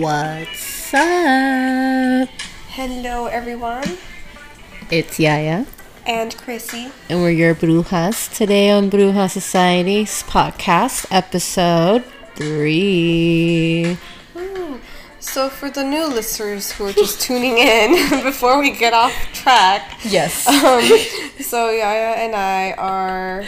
[0.00, 2.28] What's up?
[2.72, 3.98] Hello, everyone,
[4.90, 5.66] It's Yaya,
[6.06, 6.90] and Chrissy.
[7.10, 8.34] and we're your Brujas.
[8.34, 12.02] Today on Bruja Society's podcast, episode
[12.34, 13.98] three.
[15.18, 19.98] So, for the new listeners who are just tuning in before we get off track,
[20.02, 20.46] Yes.
[20.48, 20.80] um,
[21.44, 23.44] so Yaya and I are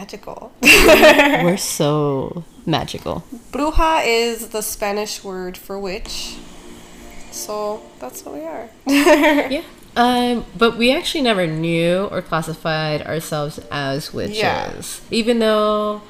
[0.00, 0.50] magical.
[0.62, 3.22] we're so magical.
[3.52, 6.36] Bruja is the Spanish word for witch.
[7.30, 8.68] So, that's what we are.
[9.50, 9.62] Yeah.
[9.96, 14.38] Um, but we actually never knew or classified ourselves as witches.
[14.38, 14.82] Yeah.
[15.10, 16.02] Even though,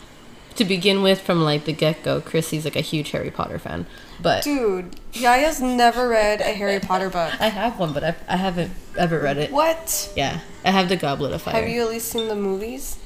[0.57, 3.87] to begin with, from like the get go, Chrissy's like a huge Harry Potter fan.
[4.21, 7.33] But Dude, Yaya's never read a Harry Potter book.
[7.41, 9.51] I have one, but I, I haven't ever read it.
[9.51, 10.13] What?
[10.15, 11.55] Yeah, I have the Goblet of Fire.
[11.55, 12.99] Have you at least seen the movies?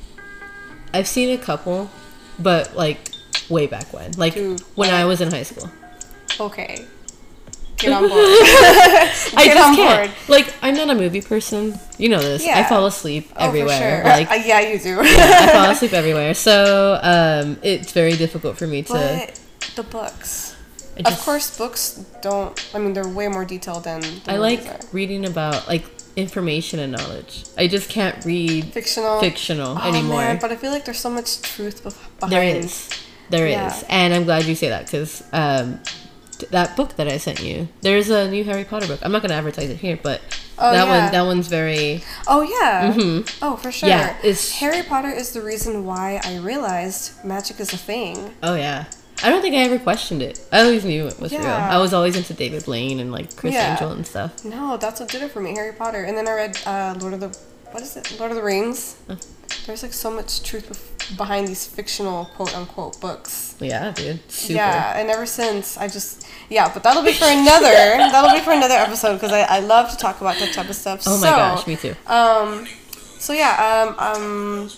[0.94, 1.90] I've seen a couple,
[2.38, 3.10] but like
[3.50, 5.70] way back when, like Dude, when I was in high school.
[6.40, 6.86] Okay.
[7.76, 8.12] Get on board.
[8.14, 10.10] I just on can't.
[10.10, 10.28] board.
[10.28, 11.74] Like I'm not a movie person.
[11.98, 12.44] You know this.
[12.46, 12.58] Yeah.
[12.60, 13.78] I fall asleep Oh, for everywhere.
[14.02, 14.04] sure.
[14.04, 15.00] Like Uh, yeah, you do.
[15.02, 16.34] I fall asleep everywhere.
[16.34, 18.92] So um, it's very difficult for me to.
[18.92, 19.40] But
[19.74, 20.52] the books.
[21.04, 22.54] I of course, books don't.
[22.72, 24.00] I mean, they're way more detailed than.
[24.00, 24.78] The I like are.
[24.92, 25.84] reading about like
[26.16, 27.44] information and knowledge.
[27.58, 29.20] I just can't read fictional.
[29.20, 30.18] fictional Oh, anymore.
[30.18, 32.32] man, but I feel like there's so much truth behind.
[32.32, 32.88] There is.
[33.30, 33.82] there is, Yeah.
[33.88, 35.80] And I'm glad you say that because um,
[36.50, 39.00] that book that I sent you, there's a new Harry Potter book.
[39.02, 40.20] I'm not going to advertise it here, but
[40.56, 41.02] Oh, that yeah.
[41.02, 42.04] one that one's very.
[42.28, 42.92] Oh yeah.
[42.94, 43.38] Mhm.
[43.42, 43.88] Oh for sure.
[43.88, 48.34] Yeah, it's- Harry Potter is the reason why I realized magic is a thing.
[48.40, 48.84] Oh, yeah.
[49.24, 50.38] I don't think I ever questioned it.
[50.52, 51.46] I always knew it was real.
[51.46, 53.72] I was always into David Blaine and like Criss Yeah.
[53.72, 54.44] Angel and stuff.
[54.44, 56.04] No, that's what did it for me, Harry Potter.
[56.04, 57.28] And then I read uh, Lord of the
[57.70, 58.16] what is it?
[58.20, 58.96] Lord of the Rings.
[59.08, 59.16] Oh.
[59.66, 63.56] There's like so much truth bef- behind these fictional quote unquote books.
[63.60, 64.20] Yeah, dude.
[64.30, 64.56] Super.
[64.58, 67.72] Yeah, and ever since I just yeah, but that'll be for another
[68.12, 70.76] that'll be for another episode because I, I love to talk about that type of
[70.76, 71.02] stuff.
[71.06, 71.94] Oh my so, gosh, me too.
[72.06, 72.66] Um,
[73.18, 74.70] so yeah, um, um,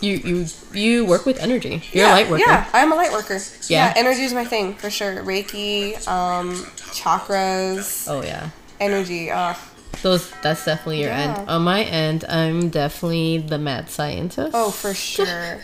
[0.00, 1.82] You you you work with energy.
[1.92, 2.44] You're yeah, a light worker.
[2.46, 3.34] Yeah, I'm a light worker.
[3.68, 3.88] Yeah.
[3.88, 5.22] Yeah, energy is my thing for sure.
[5.22, 6.54] Reiki, um,
[6.94, 8.48] chakras, Oh yeah.
[8.80, 9.30] energy.
[9.30, 9.54] Uh,
[10.02, 11.36] Those that's definitely your Yeah.
[11.38, 11.48] end.
[11.50, 14.52] On my end, I'm definitely the mad scientist.
[14.54, 15.60] oh, for sure.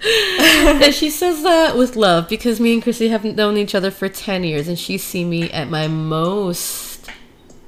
[0.04, 4.08] and she says that with love because me and Chrissy have known each other for
[4.08, 7.10] 10 years and she's seen me at my most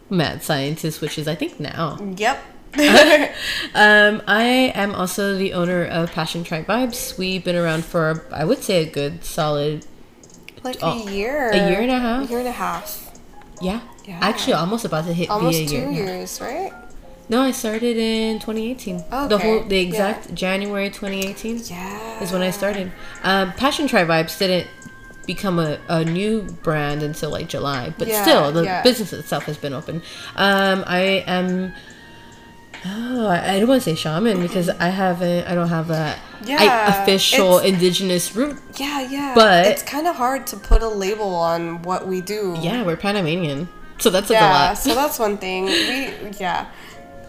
[0.08, 1.98] mad scientist, which is I think now.
[2.16, 2.42] yep.
[3.74, 7.16] Um, I am also the owner of Passion Tribe Vibes.
[7.18, 9.86] We've been around for, I would say, a good solid,
[10.64, 11.50] like Oh, a year.
[11.50, 12.26] a year and a half?
[12.26, 13.10] A year and a half.
[13.60, 13.80] yeah.
[14.06, 14.18] Yeah.
[14.22, 15.90] Actually, almost about to hit Almost be a two year.
[15.90, 16.04] Yeah.
[16.16, 16.72] years, right?
[17.28, 18.96] No, I started in 2018.
[19.10, 19.82] The Okay, whole, the yeah.
[19.82, 21.60] exact January 2018.
[21.66, 22.20] Yeah.
[22.22, 22.90] is when I started.
[23.22, 24.66] Um, Passion Tribe Vibes didn't
[25.26, 28.82] become a, a new brand until like July, but Yeah, still the yeah.
[28.82, 30.02] business itself has been open.
[30.34, 31.72] Um, I am.
[32.86, 35.46] Oh, I, I don't want to say shaman because I haven't.
[35.46, 38.56] I don't have that I- Yeah, official indigenous root.
[38.76, 39.32] Yeah, yeah.
[39.34, 42.56] But- it's kind of hard to put a label on what we do.
[42.60, 44.78] Yeah, we're Panamanian, so that's like Yeah, a lot.
[44.78, 45.66] so that's one thing.
[45.66, 46.66] We yeah.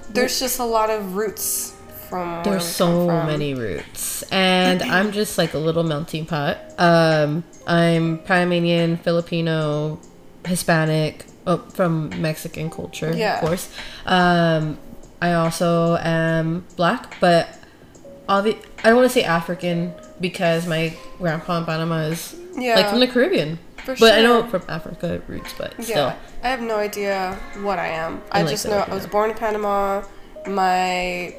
[0.09, 1.75] There's just a lot of roots
[2.09, 2.43] from.
[2.43, 3.27] There's so from.
[3.27, 6.57] many roots, and I'm just like a little melting pot.
[6.77, 9.99] Um, I'm Panamanian, Filipino,
[10.45, 13.35] Hispanic, oh, from Mexican culture, Yeah.
[13.35, 13.69] of course.
[14.05, 14.77] Um,
[15.21, 17.47] I also am black, but
[18.27, 22.75] all the I don't want to say African because my grandpa in Panama is Yeah.
[22.75, 23.59] like from the Caribbean.
[23.85, 26.13] For but I know from Africa roots, but Yeah, still.
[26.43, 28.21] I have no idea what I am.
[28.31, 28.77] I, I like just know.
[28.87, 30.03] I was born in Panama.
[30.47, 31.35] My,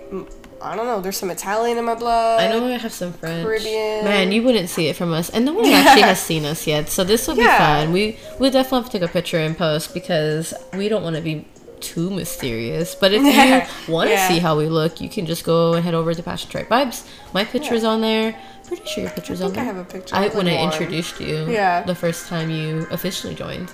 [0.61, 1.01] I don't know.
[1.01, 2.41] There's some Italian in my blood.
[2.41, 3.45] I know I have some French.
[3.45, 4.05] Caribbean.
[4.05, 6.89] Man, you wouldn't see it from us, and no one actually has seen us yet.
[6.89, 7.93] So this will be fun.
[7.93, 11.23] We we definitely have to take a picture and post because we don't want to
[11.23, 11.47] be
[11.83, 12.95] too mysterious.
[12.95, 14.29] But if you want to Yeah.
[14.29, 17.07] see how we look, you can just go and head over to Passion Tribe Vibes.
[17.35, 18.35] My picture's on there.
[18.67, 19.75] Pretty sure your picture's on think I there.
[19.75, 20.15] have a picture.
[20.17, 21.51] I when I introduced you.
[21.51, 21.83] Yeah.
[21.83, 23.71] The first time you officially joined.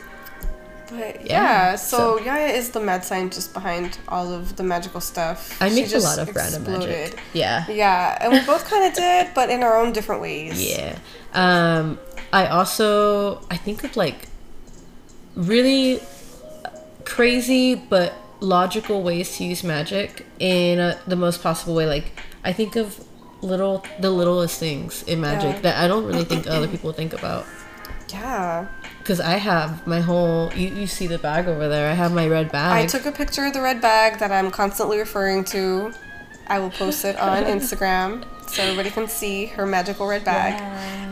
[0.90, 5.02] But Yeah, yeah, so, so- Yaya is the mad scientist behind all of the magical
[5.02, 5.61] stuff.
[5.61, 7.20] I She make a lot of random magic.
[7.34, 7.66] Yeah.
[7.69, 10.56] Yeah, and we both kind of did, but in our own different ways.
[10.76, 10.96] Yeah.
[11.34, 11.99] Um,
[12.32, 14.28] I also I think of like
[15.37, 16.00] really
[17.08, 21.87] crazy but logical ways to use magic in uh the most possible way.
[21.87, 22.12] Like
[22.44, 23.05] I think of
[23.43, 25.60] little the littlest things in magic Yeah.
[25.62, 27.46] that I don't really think other people think about.
[28.10, 28.66] Yeah.
[28.99, 31.90] Because I have my whole you, you see the bag over there.
[31.90, 32.72] I have my red bag.
[32.84, 35.93] I took a picture of the red bag that I'm constantly referring to.
[36.46, 40.54] I will post it on Instagram so everybody can see her magical red bag.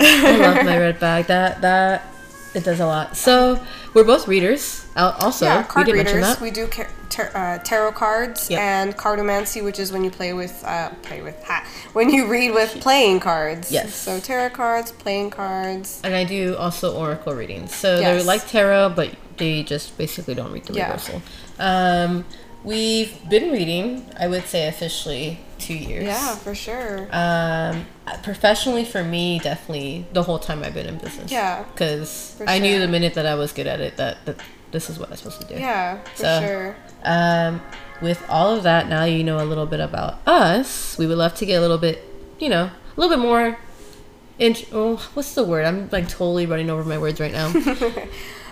[0.00, 1.26] I love my red bag.
[1.26, 2.04] That that
[2.56, 3.16] it does a lot.
[3.16, 3.62] So
[3.94, 4.86] we're both readers.
[4.96, 6.40] Also, Yeah, we card didn't readers.
[6.40, 6.66] We do
[7.10, 8.58] tar- uh, tarot cards Yep.
[8.60, 12.52] and cartomancy, which is when you play with uh, play with ha, when you read
[12.52, 13.70] with playing cards.
[13.70, 13.94] Yes.
[13.94, 16.00] So tarot cards, playing cards.
[16.02, 17.74] and I do also oracle readings.
[17.74, 18.02] So Yes.
[18.04, 20.86] they're like tarot, but they just basically don't read the Yeah.
[20.86, 21.20] reversal.
[21.58, 22.24] Um,
[22.64, 26.04] we've been reading, I would say officially, two years.
[26.04, 27.08] Yeah, for sure.
[27.12, 27.86] Um,
[28.22, 31.30] professionally, for me, definitely the whole time I've been in business.
[31.32, 34.36] Yeah, Because I knew the minute that I was good at it that, that
[34.70, 35.54] this is what I'm supposed to do.
[35.54, 36.76] yeah, for So- sure.
[37.04, 37.62] Um,
[38.02, 40.98] with all of that, now you know a little bit about us.
[40.98, 42.02] We would love to get a little bit,
[42.38, 43.58] you know, a little bit more.
[44.38, 45.64] Int- oh, what's the word?
[45.64, 47.52] I'm like totally running over my words right now.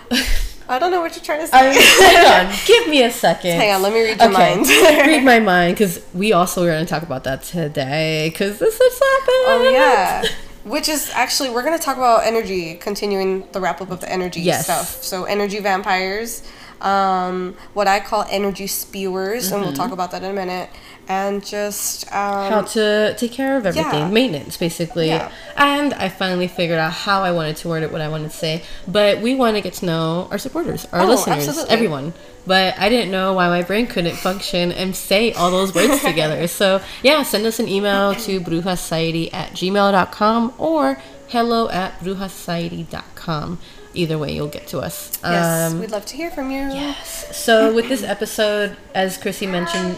[0.67, 1.57] I don't know what you're trying to say.
[1.57, 3.51] Hang on, give me a second.
[3.57, 4.67] Hang on, let me read your mind.
[5.07, 8.79] read my mind because we also are going to talk about that today because this
[8.79, 9.45] is happening.
[9.47, 10.23] Oh yeah.
[10.63, 14.41] Which is actually we're gonna talk about energy, continuing the wrap up of the energy
[14.41, 14.63] Yes.
[14.63, 15.03] stuff.
[15.03, 16.41] So energy vampires,
[16.81, 20.71] um, what I call energy spewers, and we'll talk about that in a minute.
[21.07, 24.09] And just um, how to take care of everything, Yeah.
[24.09, 25.07] maintenance basically.
[25.09, 25.29] Yeah.
[25.55, 28.37] And I finally figured out how I wanted to word it, what I wanted to
[28.37, 28.63] say.
[28.87, 31.73] But we want to get to know our supporters, our Oh, listeners, absolutely.
[31.73, 32.13] everyone.
[32.47, 36.47] But I didn't know why my brain couldn't function and say all those words together.
[36.47, 43.59] So yeah, send us an email to brujasociety at gmail.com or hello at brujasociety.com.
[43.93, 45.11] Either way, you'll get to us.
[45.23, 46.57] yes, Um, we'd love to hear from you.
[46.59, 47.35] Yes.
[47.37, 49.95] So with this episode, as Chrissy mentioned,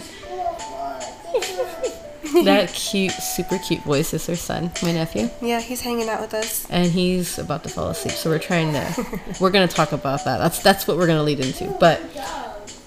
[2.43, 6.33] that cute, super cute voice is her son, my nephew, Yeah, he's hanging out with
[6.33, 6.65] us.
[6.69, 8.13] and he's about to fall asleep.
[8.15, 10.37] So we're trying to, we're gonna talk about that.
[10.39, 11.67] That's that's what we're gonna lead into.
[11.79, 12.01] But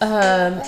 [0.01, 0.61] um,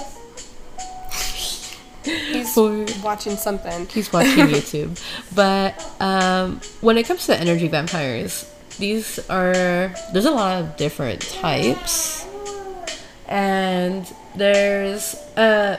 [2.04, 3.86] He's for watching something.
[3.86, 5.00] he's watching YouTube.
[5.36, 11.20] But um, when it comes to energy vampires, these are there's a lot of different
[11.20, 12.26] types,
[13.28, 15.76] and there's uh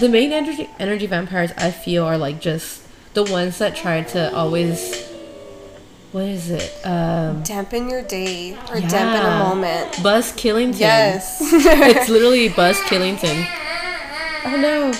[0.00, 2.82] the main energy energy vampires I feel are like just
[3.14, 5.06] the ones that try to always
[6.12, 10.02] what is it um Dampen your day or dampen a moment.
[10.02, 10.80] Buzz Killington.
[10.80, 11.38] Yes.
[11.40, 13.46] it's literally Buzz Killington.
[14.46, 14.92] Oh no.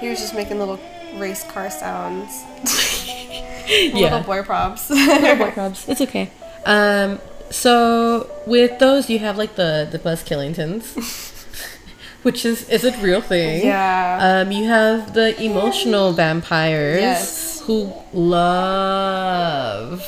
[0.00, 0.78] he was just making little
[1.16, 2.44] race car sounds.
[3.94, 4.90] Little boy props.
[4.90, 5.88] Little Boy Cubs.
[5.88, 6.30] It's okay.
[6.64, 7.18] Um,
[7.50, 10.94] so with those, you have like the the Buzz Killingtons,
[12.22, 13.64] which is is a real thing.
[13.66, 14.42] Yeah.
[14.46, 17.60] Um, you have the emotional vampires Yes.
[17.66, 20.02] who love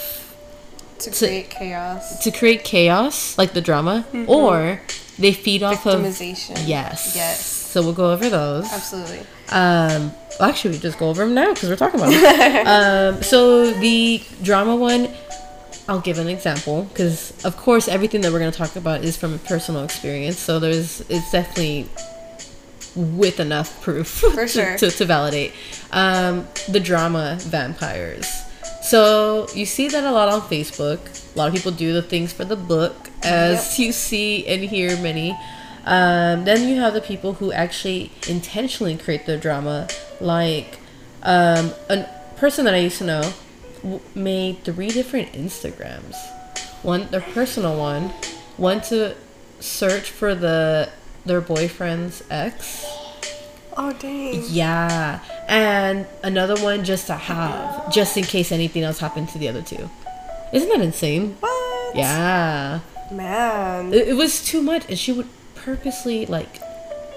[0.99, 2.23] to create chaos.
[2.25, 4.81] to create chaos, like the drama, or
[5.19, 6.03] they feed off of
[6.67, 7.60] yes, Yes.
[7.71, 8.71] So we'll go over those.
[8.73, 9.21] Absolutely.
[9.51, 12.67] Um, well, actually, we just go over them now because we're talking about them.
[13.17, 15.09] um, so the drama one,
[15.89, 19.17] I'll give an example because, of course, everything that we're going to talk about is
[19.17, 20.37] from a personal experience.
[20.39, 21.89] So there's, it's definitely
[22.97, 24.77] with enough proof For to- sure.
[24.79, 25.53] to, to validate
[25.93, 28.27] um, the drama vampires.
[28.83, 30.99] So you see that a lot on Facebook.
[31.35, 34.97] A lot of people do the things for the book, as you see and hear
[35.01, 35.39] many.
[35.85, 39.89] Um, then you have the people who actually intentionally create the drama,
[40.21, 40.79] like
[41.23, 42.07] um, a
[42.37, 43.33] person that I used to know
[43.83, 46.17] w- made three different Instagrams.
[46.83, 48.11] One, their personal one,
[48.57, 49.15] one to
[49.61, 50.91] search for the
[51.27, 52.85] their boyfriend's ex.
[53.77, 54.43] Oh dang.
[54.49, 59.49] Yeah, and another one just to have, just in case anything else happened to the
[59.49, 59.89] other two.
[60.53, 61.37] Isn't that insane?
[61.41, 61.97] What?
[61.97, 62.81] Yeah,
[63.13, 63.93] Man.
[63.93, 65.29] it, it was too much, and she would
[65.65, 66.61] purposely like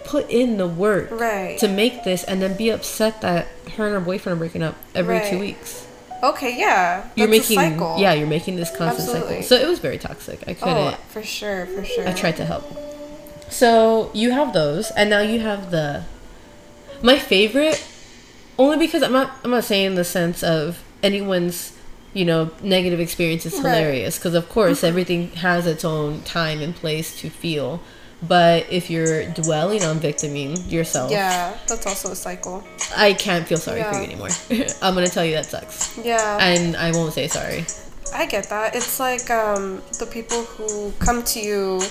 [0.05, 1.57] put in the work Right.
[1.59, 3.47] to make this, and then be upset that
[3.77, 5.87] her and her boyfriend are breaking up every two weeks.
[6.21, 7.07] Okay, yeah.
[7.15, 7.97] You're making, a cycle.
[7.99, 9.41] yeah, you're making this constant Absolutely.
[9.41, 9.43] cycle.
[9.43, 10.39] So it was very toxic.
[10.47, 10.77] I couldn't.
[10.77, 12.07] Oh, for sure, for sure.
[12.07, 12.63] I tried to help.
[13.49, 16.03] So you have those, and now you have the.
[17.01, 17.85] My favorite,
[18.57, 19.31] only because I'm not.
[19.43, 21.73] I'm not saying in the sense of anyone's,
[22.13, 23.63] you know, negative experience is Mm-hmm.
[23.65, 27.81] hilarious because of course everything has its own time and place to feel.
[28.27, 32.63] But if you're dwelling on victiming yourself, Yeah, that's also a cycle.
[32.95, 34.29] I can't feel sorry for you anymore.
[34.81, 36.37] I'm gonna tell you that sucks, Yeah.
[36.39, 37.65] and I won't say sorry.
[38.13, 38.75] I get that.
[38.75, 41.81] It's like um, the people who come to you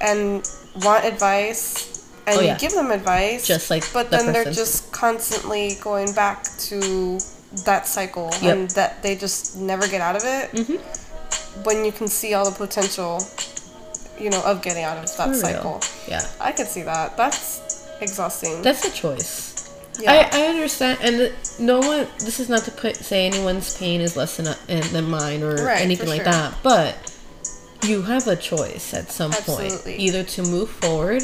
[0.00, 0.48] and
[0.84, 4.92] want advice, and Oh, you give them advice, Just like but the then they're just
[4.92, 7.18] constantly going back to
[7.64, 8.52] that cycle, Yep.
[8.56, 10.52] and that they just never get out of it.
[10.52, 10.80] Mhm.
[11.62, 13.24] when you can see all the potential,
[14.18, 15.34] you know, of getting out of that For real.
[15.40, 15.80] cycle.
[16.08, 16.26] Yeah.
[16.40, 17.16] I could see that.
[17.16, 18.62] That's exhausting.
[18.62, 19.52] That's a choice.
[20.00, 20.28] yeah.
[20.32, 22.06] I, I understand, and the, no one.
[22.18, 24.56] This is not to put say anyone's pain is less than, uh,
[24.92, 26.32] than mine or Right, anything like sure.
[26.32, 26.54] that.
[26.62, 26.96] But
[27.84, 31.22] you have a choice at some point, either to move forward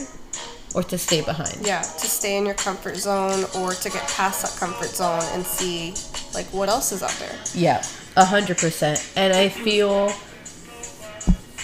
[0.75, 1.67] or to stay behind.
[1.67, 5.45] yeah, to stay in your comfort zone or to get past that comfort zone and
[5.45, 5.95] see
[6.35, 7.37] like what else is out there.
[7.55, 7.83] Yeah,
[8.17, 9.11] a hundred percent.
[9.17, 10.13] And I feel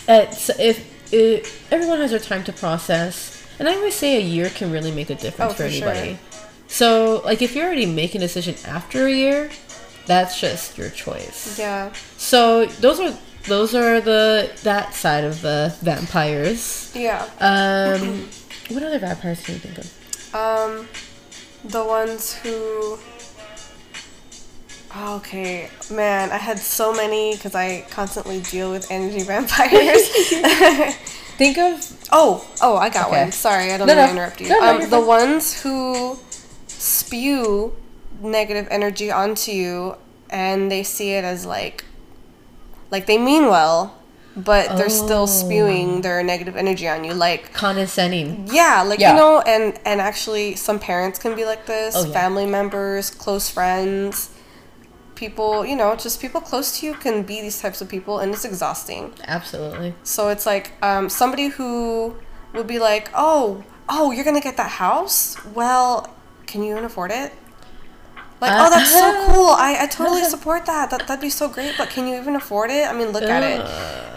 [0.08, 4.48] it's if it, everyone has their time to process, and I always say a year
[4.50, 5.88] can really make a difference Oh, for for sure.
[5.88, 6.18] anybody.
[6.68, 9.50] So, like, if you're already making a decision after a year,
[10.06, 11.58] that's just your choice.
[11.58, 11.92] Yeah.
[12.16, 16.92] So those are those are the that side of the vampires.
[16.94, 17.22] Yeah.
[17.40, 18.28] Um,
[18.70, 20.34] what other vampires can you think of?
[20.34, 20.88] Um,
[21.64, 22.98] the ones who.
[24.98, 30.08] Oh, Okay, man, I had so many because I constantly deal with energy vampires.
[31.36, 33.24] Think of oh, oh, I got Okay.
[33.24, 33.32] one.
[33.32, 34.20] Sorry, I don't No, mean to no.
[34.22, 34.48] interrupt you.
[34.48, 35.06] No, um, the fine.
[35.06, 36.18] ones who
[36.66, 37.74] spew
[38.22, 39.96] negative energy onto you
[40.30, 41.84] and they see it as like,
[42.90, 43.94] like they mean well,
[44.34, 45.26] but they're still Oh.
[45.26, 47.12] spewing their negative energy on you.
[47.12, 48.48] Like, condescending.
[48.50, 49.10] yeah, like Yeah.
[49.10, 51.94] you know, and and actually, some parents can be like this.
[51.96, 52.12] Oh, yeah.
[52.12, 54.30] Family members, close friends,
[55.16, 58.32] people, you know, just people close to you can be these types of people, and
[58.32, 59.12] it's exhausting.
[59.26, 59.94] Absolutely.
[60.04, 62.14] So it's like um, somebody who
[62.54, 65.36] would be like, "Oh, oh, you're gonna get that house?
[65.54, 66.14] Well,
[66.46, 67.32] can you even afford it?"
[68.40, 69.48] Like, Uh, oh, that's so cool.
[69.48, 70.90] I, I totally support that.
[70.90, 71.06] that.
[71.08, 71.74] That'd be so great.
[71.78, 72.86] But can you even afford it?
[72.86, 73.60] I mean, look at it.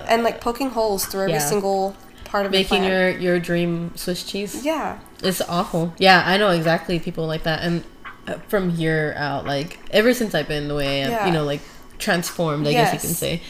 [0.10, 1.39] And like poking holes through every Yeah.
[1.53, 4.63] single part of Making your your dream Swiss cheese.
[4.65, 5.00] yeah.
[5.24, 5.94] It's awful.
[5.98, 7.62] Yeah, I know exactly people like that.
[7.63, 7.99] And uh,
[8.48, 11.28] from here out, like ever since I've been the way I'm, Yeah.
[11.28, 11.62] you know, like
[11.98, 13.42] transformed, I guess you can say.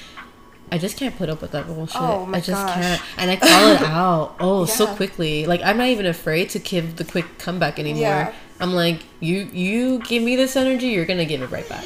[0.72, 2.00] I just can't put up with that bullshit.
[2.00, 2.76] Oh my I just gosh.
[2.76, 4.36] can't, and I call it out.
[4.40, 5.46] Oh, so quickly.
[5.48, 8.02] Like I'm not even afraid to give the quick comeback anymore.
[8.02, 8.34] Yeah.
[8.60, 11.84] I'm like, you you give me this energy, you're gonna give it right back.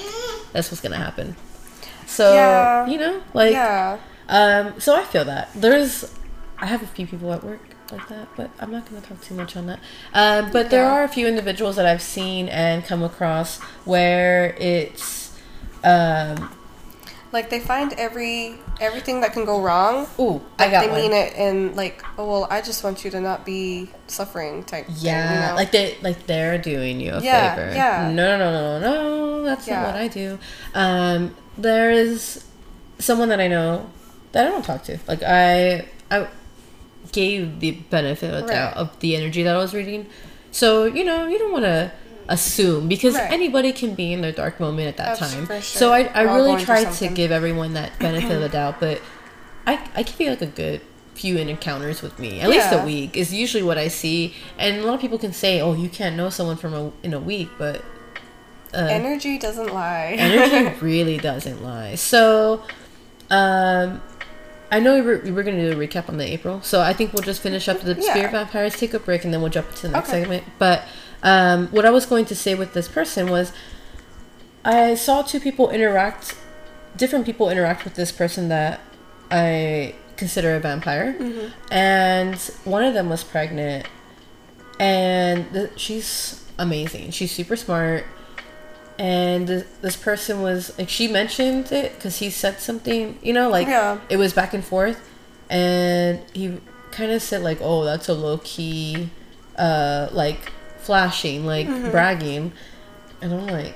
[0.52, 1.36] That's what's gonna happen.
[2.08, 2.88] So Yeah.
[2.88, 3.98] you know, like, yeah.
[4.28, 6.14] um, so I feel that there's,
[6.60, 9.22] I have a few people at work like that, but I'm not going to talk
[9.22, 9.80] too much on that.
[10.14, 10.92] Um, but there Yeah.
[10.92, 15.32] are a few individuals that I've seen and come across where it's,
[15.84, 16.50] um,
[17.32, 20.06] Like they find every everything that can go wrong.
[20.20, 21.02] ooh, I got they one.
[21.02, 24.86] mean it in like, oh well, I just want you to not be suffering type.
[24.86, 25.56] thing, Yeah, you know?
[25.56, 27.76] like they like they're doing you a Yeah, favor.
[27.76, 28.12] yeah.
[28.14, 29.44] No, no, no, no, no.
[29.44, 29.82] That's Yeah.
[29.82, 30.38] not what I do.
[30.76, 32.46] Um, there is
[33.00, 33.90] someone that I know
[34.32, 35.00] that I don't talk to.
[35.08, 36.28] Like I, I
[37.14, 40.08] gave the benefit of the doubt of the energy that I was reading.
[40.52, 41.92] So you know, you don't want to
[42.30, 43.32] assume because Right.
[43.32, 45.46] anybody can be in their dark moment at that That's time.
[45.46, 46.02] for So I.
[46.14, 49.02] I We're really try to give everyone that benefit of the doubt, but
[49.68, 50.82] I I give you like a good
[51.16, 54.34] few encounters with me, at least a week is usually what I see.
[54.58, 57.14] And a lot of people can say, "Oh, you can't know someone from a in
[57.14, 57.84] a week," but
[58.74, 60.16] uh, energy doesn't lie.
[60.18, 61.94] energy really doesn't lie.
[61.96, 62.64] So,
[63.30, 64.02] um,
[64.76, 66.82] I know we were, we were going to do a recap on the April, so
[66.82, 68.10] I think we'll just finish up the Yeah.
[68.12, 70.22] spirit vampires, take a break, and then we'll jump into the next Okay.
[70.22, 70.44] segment.
[70.58, 70.84] But
[71.22, 73.54] um, what I was going to say with this person was,
[74.66, 76.36] I saw two people interact,
[76.98, 78.80] different people interact with this person that
[79.30, 81.16] I consider a vampire,
[81.72, 83.88] and one of them was pregnant,
[84.80, 87.12] and th- she's amazing.
[87.12, 88.06] She's super smart
[89.00, 93.50] and th- this person was like she mentioned it because he said something you know
[93.50, 94.00] like Yeah.
[94.10, 95.10] it was back and forth
[95.50, 96.60] and he
[96.92, 99.10] kind of said like oh that's a low-key
[99.58, 101.92] uh like flashing like Mm-hmm.
[101.92, 102.52] bragging
[103.22, 103.76] and i'm like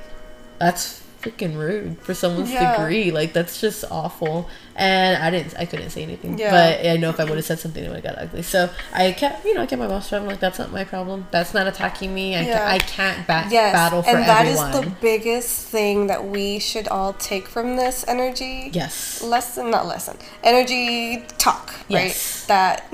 [0.59, 2.77] that's freaking rude for someone's Yeah.
[2.77, 6.51] degree like that's just awful and i didn't i couldn't say anything Yeah.
[6.51, 8.69] but i know if i would have said something it would have got ugly so
[8.93, 11.27] i kept you know i kept my mouth shut i'm like that's not my problem
[11.31, 12.57] that's not attacking me i, Yeah.
[12.57, 16.27] can't, I can't bat- Yes, battle for and that is everyone the biggest thing that
[16.27, 18.69] we should all take from this energy.
[18.73, 20.17] yes Lesson, not lesson.
[20.43, 22.05] Energy talk, right?
[22.07, 22.45] Yes.
[22.45, 22.93] That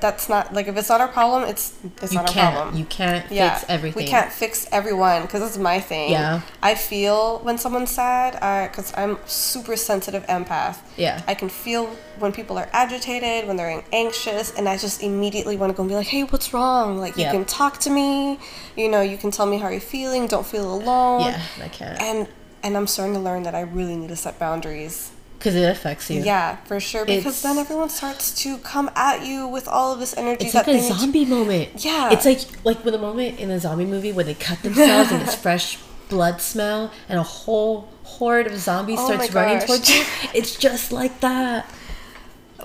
[0.00, 2.76] that's not like if it's not our problem, it's it's you not our problem.
[2.76, 6.10] you can't yeah, fix everything we can't fix everyone because that's my thing.
[6.10, 6.42] Yeah.
[6.62, 8.32] I feel when someone's sad
[8.70, 10.78] because I'm super sensitive empath.
[10.96, 11.22] Yeah.
[11.26, 11.86] I can feel
[12.18, 15.90] when people are agitated, when they're anxious, and I just immediately want to go and
[15.90, 16.98] be like, "Hey, what's wrong?
[16.98, 18.38] Like, you can talk to me.
[18.76, 20.26] You know, you can tell me how you're feeling.
[20.26, 22.28] Don't feel alone." yeah i can't And
[22.62, 25.12] and I'm starting to learn that I really need to set boundaries.
[25.38, 27.04] Because it affects you Yeah, for sure.
[27.04, 30.52] Because It's- then everyone starts to come at you with all of this energy it's
[30.54, 32.10] that like a need to- zombie moment Yeah.
[32.12, 35.22] it's like like with a moment in a zombie movie where they cut themselves and
[35.22, 35.78] it's fresh
[36.08, 40.02] blood smell and a whole horde of zombies Oh starts running towards you.
[40.34, 41.70] It's just like that.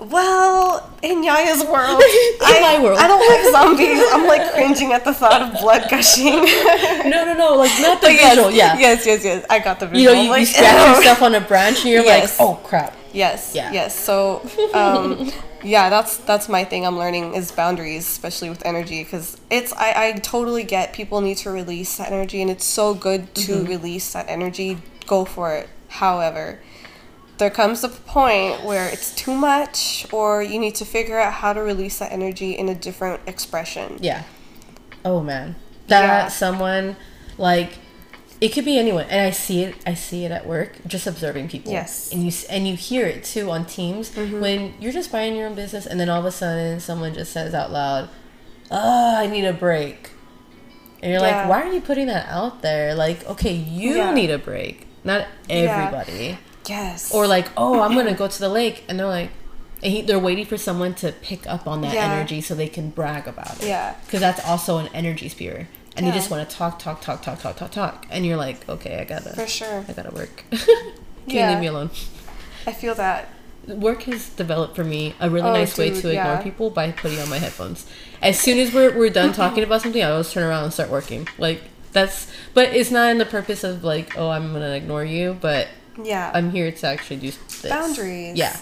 [0.00, 2.98] Well, in Yaya's world, In I, my world.
[2.98, 4.02] I don't like zombies.
[4.12, 6.44] I'm like cringing at the thought of blood gushing.
[7.04, 8.50] No, no, no, like not the yes, visual.
[8.50, 8.78] Yeah.
[8.78, 9.44] Yes, yes, yes.
[9.50, 10.02] I got the visual.
[10.14, 12.38] You know, you, like, you scratch yourself on a branch and you're Yes.
[12.38, 12.94] like, oh crap.
[13.12, 13.52] Yes.
[13.54, 13.70] Yeah.
[13.72, 13.94] Yes.
[13.98, 14.40] So,
[14.74, 15.30] um,
[15.62, 16.84] yeah, that's that's my thing.
[16.86, 21.36] I'm learning is boundaries, especially with energy, because it's I I totally get people need
[21.38, 23.66] to release that energy, and it's so good to Mm-hmm.
[23.66, 24.78] release that energy.
[25.06, 25.68] Go for it.
[25.88, 26.58] However,
[27.38, 31.52] there comes a point where it's too much, or you need to figure out how
[31.52, 33.98] to release that energy in a different expression.
[34.00, 34.22] Yeah.
[35.04, 35.56] Oh man.
[35.88, 36.28] That Yeah.
[36.28, 36.96] someone
[37.36, 37.78] like
[38.40, 41.48] it could be anyone and I see it I see it at work just observing
[41.48, 41.72] people.
[41.72, 42.12] Yes.
[42.12, 44.40] And you and you hear it too on teams mm-hmm.
[44.40, 47.32] when you're just buying your own business and then all of a sudden someone just
[47.32, 48.08] says out loud,
[48.70, 50.10] "Oh, I need a break."
[51.02, 51.42] And you're Yeah.
[51.42, 52.94] like, "Why are you putting that out there?
[52.94, 54.14] Like, okay, you Yeah.
[54.14, 57.12] need a break, not everybody." Yes.
[57.14, 59.30] Or like, "Oh, I'm going to go to the lake." And they're like
[59.82, 62.10] and he, they're waiting for someone to pick up on that Yeah.
[62.10, 63.94] energy so they can brag about it Yeah.
[64.06, 65.66] because that's also an energy spewer
[65.96, 66.12] and Yeah.
[66.12, 68.98] they just want to talk talk talk talk talk talk talk and you're like okay
[69.00, 69.84] i gotta For sure.
[69.86, 70.60] i gotta work can
[71.26, 71.90] you leave me alone
[72.66, 73.28] I feel that.
[73.66, 76.40] work has developed for me a really Oh, nice way to ignore yeah.
[76.42, 77.84] people by putting on my headphones
[78.22, 80.88] as soon as we're, we're done talking about something i always turn around and start
[80.88, 81.60] working like
[81.92, 85.68] that's but it's not in the purpose of like oh i'm gonna ignore you but
[86.02, 86.30] Yeah.
[86.34, 87.62] i'm here to actually do this.
[87.68, 88.36] Boundaries.
[88.36, 88.56] yeah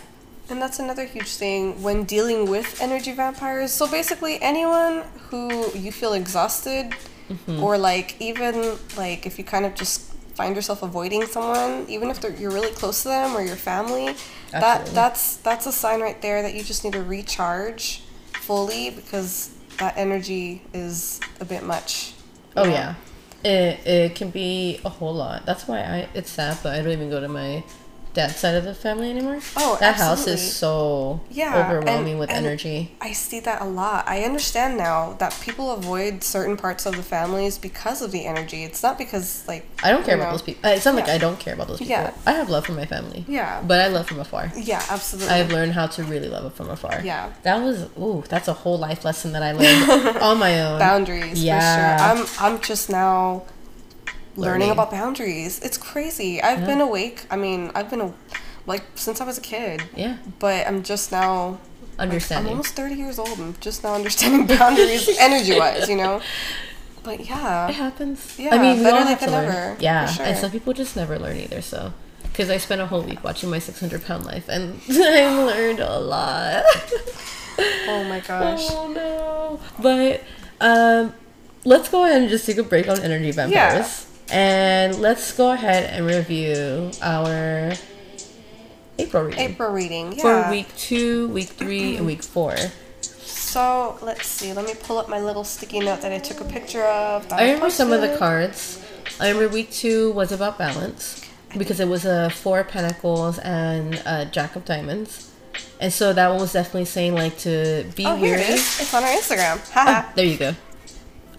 [0.51, 3.71] And that's another huge thing when dealing with energy vampires.
[3.73, 6.93] So basically, anyone who you feel exhausted,
[7.31, 7.63] Mm-hmm.
[7.65, 12.21] or like even like if you kind of just find yourself avoiding someone, even if
[12.21, 14.15] they're, you're really close to them or your family,
[14.51, 18.03] that that's that's a sign right there that you just need to recharge
[18.43, 22.13] fully because that energy is a bit much.
[22.57, 22.71] Oh know?
[22.71, 22.95] yeah,
[23.45, 25.47] it it can be a whole lot.
[25.47, 27.65] That's why I it's sad, but I don't even go to my
[28.15, 29.41] dad's side of the family anymore.
[29.57, 32.95] Oh, that house is so Yeah, overwhelming and- with and energy.
[33.01, 34.05] I see that a lot.
[34.07, 38.65] I understand now that people avoid certain parts of the families because of the energy.
[38.65, 40.33] It's not because like I don't care you about know.
[40.37, 40.71] those people.
[40.71, 41.93] It's not like I don't care about those people.
[41.93, 42.13] Yeah.
[42.27, 43.25] I have love for my family.
[43.29, 43.63] Yeah.
[43.67, 44.53] but I love from afar.
[44.57, 45.33] Yeah, absolutely.
[45.33, 47.01] I've learned how to really love it from afar.
[47.03, 47.33] Yeah.
[47.45, 50.79] that was ooh, that's a whole life lesson that I learned on my own.
[50.79, 51.59] boundaries Yeah.
[52.19, 52.45] for sure.
[52.45, 53.45] I'm I'm just now
[54.37, 54.71] learning, Learning.
[54.71, 55.61] about boundaries.
[55.61, 56.43] It's crazy.
[56.43, 57.27] I've been awake.
[57.31, 58.13] I mean, I've been a,
[58.67, 61.59] like since I was a kid, Yeah, but I'm just now
[61.99, 66.21] understanding I'm almost 30 years old and just now understanding boundaries energy wise, you know.
[67.03, 67.69] But yeah.
[67.69, 68.39] it happens.
[68.39, 69.49] Yeah, I mean, we better all have to than learn.
[69.53, 70.25] never, Yeah, sure.
[70.25, 71.61] and some people just never learn either.
[71.61, 71.93] So,
[72.23, 75.99] because I spent a whole week watching my 600 pound life, and I learned a
[75.99, 76.63] lot.
[77.89, 78.67] Oh my gosh.
[78.71, 79.61] oh no!
[79.83, 80.23] But
[80.61, 81.13] um,
[81.65, 85.91] let's go ahead and just take a break on energy vampires, and let's go ahead
[85.95, 87.73] and review our
[88.99, 90.13] April reading April reading.
[90.17, 90.45] Yeah.
[90.45, 92.57] for week two, week three, and week four.
[93.01, 94.53] So let's see.
[94.53, 97.31] Let me pull up my little sticky note that I took a picture of.
[97.33, 98.83] I remember some of the cards.
[99.21, 101.25] I remember week two was about balance
[101.57, 105.31] because it was a four of pentacles and a jack of diamonds,
[105.81, 108.43] and so that one was definitely saying like to be Oh, here weary.
[108.43, 108.81] it is.
[108.81, 109.59] It's on our Instagram.
[109.59, 110.13] Oh, Haha.
[110.15, 110.55] There you go.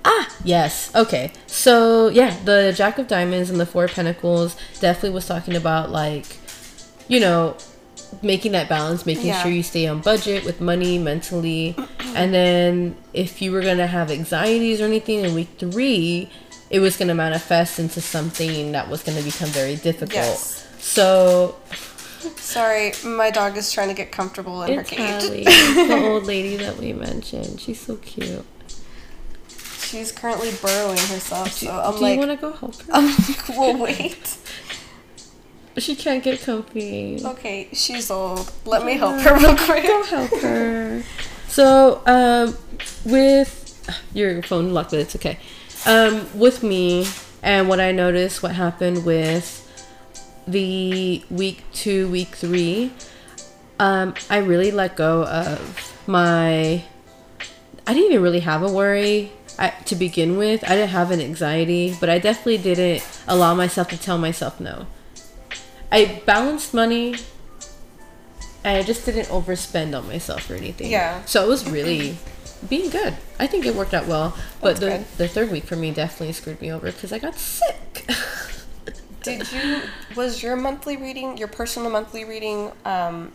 [0.06, 0.94] Ah, yes.
[0.96, 1.32] Okay.
[1.48, 5.92] So, yeah, the Jack of Diamonds and the Four of Pentacles definitely was talking about,
[5.92, 6.26] like,
[7.08, 7.56] you know,
[8.22, 9.42] making that balance, making Yeah.
[9.42, 11.76] sure you stay on budget with money, mentally.
[12.16, 16.30] and then if you were going to have anxieties or anything in week three,
[16.70, 20.14] it was going to manifest into something that was going to become very difficult.
[20.14, 20.68] Yes.
[20.80, 21.56] So,
[22.38, 25.24] Sorry, my dog is trying to get comfortable in it's her cage.
[25.24, 25.44] Hallie,
[25.88, 27.60] the old lady that we mentioned.
[27.60, 28.46] She's so cute.
[29.94, 32.94] She's currently burrowing herself, so I'm Do like, you want to go help her?
[32.94, 34.38] I'm like, well, wait.
[35.78, 37.20] She can't get comfy.
[37.24, 38.52] Okay, she's old.
[38.66, 39.84] Let me help her real quick.
[39.84, 41.04] Go help her.
[41.48, 42.56] So, um,
[43.06, 45.38] with your phone locked, but it's okay.
[45.86, 47.08] Um, with me
[47.44, 49.60] and what I noticed, what happened with
[50.48, 52.92] the week two, week three,
[53.80, 56.84] um, I really let go of my.
[57.86, 60.64] I didn't even really have a worry I, to begin with.
[60.64, 64.88] I didn't have an anxiety, but I definitely didn't allow myself to tell myself no.
[65.92, 67.16] I balanced money
[68.64, 70.90] and I just didn't overspend on myself or anything.
[70.90, 71.24] Yeah.
[71.26, 72.18] So it was really
[72.70, 73.16] being good.
[73.40, 74.38] I think it worked out well.
[74.62, 75.06] But That's the, good.
[75.18, 78.08] the third week for me definitely screwed me over because I got sick.
[79.24, 79.82] Did you?
[80.16, 83.32] Was your monthly reading, your personal monthly reading, um,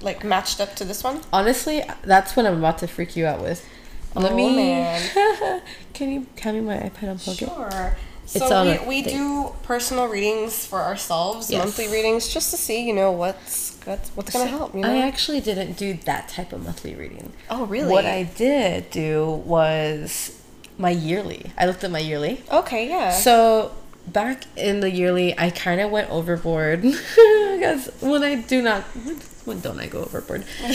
[0.00, 1.20] like matched up to this one?
[1.32, 3.66] Honestly, that's what I'm about to freak you out with.
[4.14, 4.56] Let Oh, me.
[4.56, 5.62] man.
[5.94, 7.48] Can you hand me my iPad unplug it?
[7.48, 7.96] Sure.
[8.24, 9.16] It's So we, we thing.
[9.16, 11.58] do personal readings for ourselves, Yes.
[11.64, 14.74] monthly readings, just to see, you know, what's what's, what's gonna help.
[14.74, 14.92] You know?
[14.92, 17.32] I actually didn't do that type of monthly reading.
[17.48, 17.90] oh really?
[17.90, 20.38] What I did do was
[20.76, 21.52] my yearly.
[21.56, 22.42] I looked at my yearly.
[22.52, 23.12] okay, yeah.
[23.12, 23.72] So
[24.06, 28.82] back in the yearly, I kind of went overboard because when I do not,
[29.46, 30.42] when don't I go overboard?
[30.64, 30.68] um,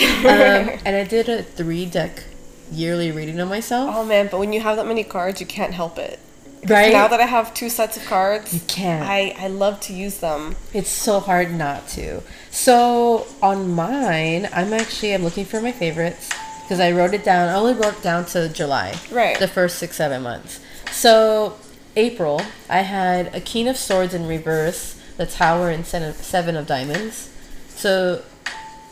[0.85, 2.23] and I did a three deck
[2.71, 3.93] yearly reading on myself.
[3.95, 6.19] oh man, but when you have that many cards, you can't help it.
[6.67, 9.07] right Now that I have two sets of cards, you can't.
[9.07, 10.55] I I love to use them.
[10.73, 12.21] It's so hard not to.
[12.51, 16.29] So on mine, I'm actually I'm looking for my favorites
[16.63, 17.49] because I wrote it down.
[17.49, 18.95] I only wrote down to July.
[19.11, 19.37] Right.
[19.37, 20.59] The first six seven months.
[20.91, 21.57] So
[21.95, 27.29] April, I had a King of Swords in reverse, the Tower, and Seven of Diamonds.
[27.69, 28.23] So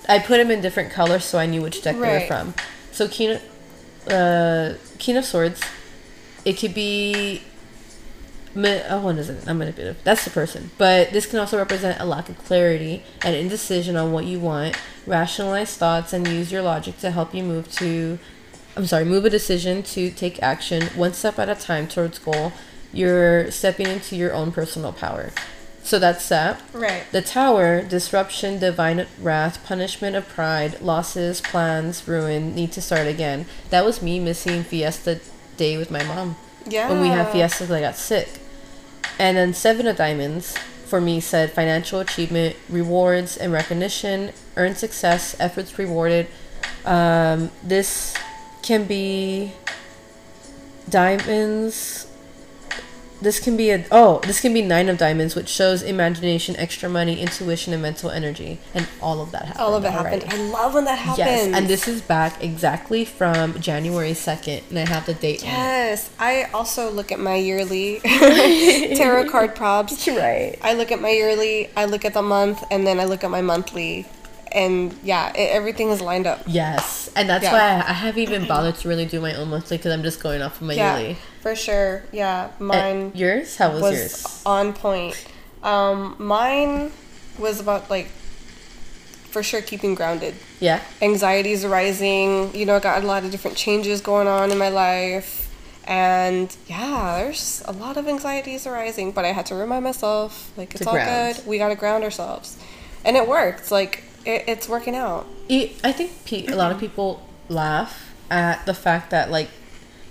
[0.09, 2.53] I put them in different colors so I knew which deck they were from.
[2.91, 3.39] So King,
[4.09, 5.61] uh, King of Swords,
[6.45, 7.41] it could be
[8.55, 9.45] oh, what is it?
[9.45, 10.03] Not manipulative.
[10.03, 10.71] That's the person.
[10.77, 14.77] But this can also represent a lack of clarity and indecision on what you want.
[15.05, 18.19] Rationalize thoughts and use your logic to help you move to,
[18.75, 22.53] I'm sorry, move a decision to take action one step at a time towards goal.
[22.93, 25.31] You're stepping into your own personal power.
[25.83, 26.61] So that's that.
[26.73, 27.03] Right.
[27.11, 33.45] The Tower, disruption, divine wrath, punishment of pride, losses, plans, ruin, need to start again.
[33.71, 35.19] That was me missing Fiesta
[35.57, 36.89] Day with my mom Yeah.
[36.89, 38.29] when we had Fiesta I got sick.
[39.19, 40.55] And then Seven of Diamonds
[40.91, 46.27] for me said financial achievement, rewards and recognition, earned success, efforts rewarded.
[46.83, 48.13] Um, this
[48.61, 49.53] can be
[50.89, 52.07] diamonds.
[53.21, 56.89] This can be a oh, this can be nine of diamonds, which shows imagination, extra
[56.89, 59.61] money, intuition, and mental energy, and all of that happened.
[59.61, 60.25] All of it happened.
[60.27, 61.19] I love when that happens.
[61.19, 65.43] Yes, and this is back exactly from January second, and I have the date.
[65.43, 67.99] Yes, I also look at my yearly
[68.95, 70.07] tarot card props.
[70.07, 70.57] Right.
[70.63, 73.29] I look at my yearly, I look at the month, and then I look at
[73.29, 74.07] my monthly,
[74.51, 76.41] and yeah, it, everything is lined up.
[76.47, 77.51] Yes, and that's Yeah.
[77.53, 80.21] why I, I haven't even bothered to really do my own monthly because I'm just
[80.21, 81.17] going off of my Yeah, yearly.
[81.41, 82.03] For sure.
[82.11, 83.57] Yeah, Uh, mine yours?
[83.57, 84.43] How was, was yours?
[84.45, 85.25] on point.
[85.63, 86.91] Um, mine
[87.37, 88.07] was about like,
[89.31, 90.35] for sure, keeping grounded.
[90.59, 90.81] Yeah.
[91.01, 92.53] anxieties arising.
[92.55, 95.37] You know, I got a lot of different changes going on in my life.
[95.87, 100.75] And yeah, there's a lot of anxieties arising, but I had to remind myself, like,
[100.75, 101.37] it's all ground.
[101.37, 101.47] good.
[101.47, 102.57] We got to ground ourselves.
[103.03, 103.71] And it worked.
[103.71, 105.25] Like, it, it's working out.
[105.49, 109.49] I think pe- a lot of people laugh at the fact that like,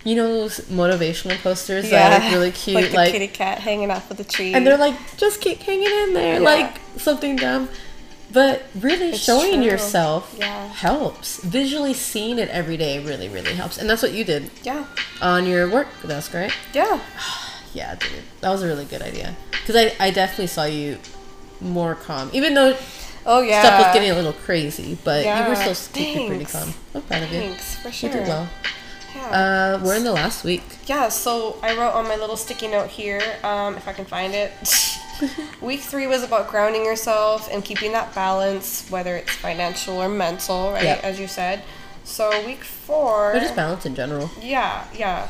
[0.05, 4.11] you know those motivational posters that are really cute, like like, kitty cat hanging off
[4.11, 4.55] of the tree.
[4.55, 6.41] and they're like, just keep hanging in there, Yeah.
[6.41, 7.69] like something dumb.
[8.33, 9.65] But really It's showing true.
[9.65, 10.69] yourself Yeah.
[10.73, 11.39] helps.
[11.43, 13.77] Visually seeing it every day really, really helps.
[13.77, 14.85] And that's what you did yeah.
[15.21, 16.53] on your work desk, right?
[16.73, 17.01] Yeah.
[17.73, 18.11] Yeah, dude,
[18.41, 19.37] that was a really good idea.
[19.53, 20.99] Because I, I definitely saw you
[21.61, 22.77] more calm, even though
[23.25, 23.61] Oh, yeah.
[23.63, 26.75] stuff was getting a little crazy, but you were still keeping pretty calm.
[26.97, 27.39] I'm proud of you.
[27.41, 28.11] Thanks, for sure.
[28.11, 28.49] You did well.
[29.15, 29.79] Yeah.
[29.81, 30.63] Uh, we're in the last week.
[30.87, 34.35] Yeah, so I wrote on my little sticky note here, um, if I can find
[34.35, 34.53] it.
[35.61, 40.73] Week three was about grounding yourself and keeping that balance, whether it's financial or mental,
[40.73, 40.85] right?
[40.85, 41.05] Yep.
[41.05, 41.63] As you said.
[42.05, 43.37] So week four.
[43.37, 44.31] Or just balance in general.
[44.41, 45.29] Yeah, yeah.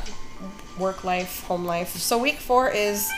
[0.79, 1.89] Work life, home life.
[1.89, 3.11] So week four is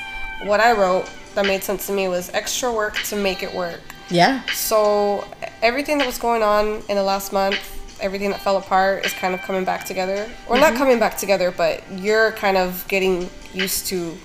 [0.43, 3.81] what I wrote that made sense to me was extra work to make it work.
[4.09, 4.43] Yeah.
[4.47, 5.25] So
[5.61, 7.57] everything that was going on in the last month,
[8.03, 10.29] everything that fell apart is kind of coming back together.
[10.47, 10.61] Or Mm-hmm.
[10.61, 14.15] not coming back together, but you're kind of getting used to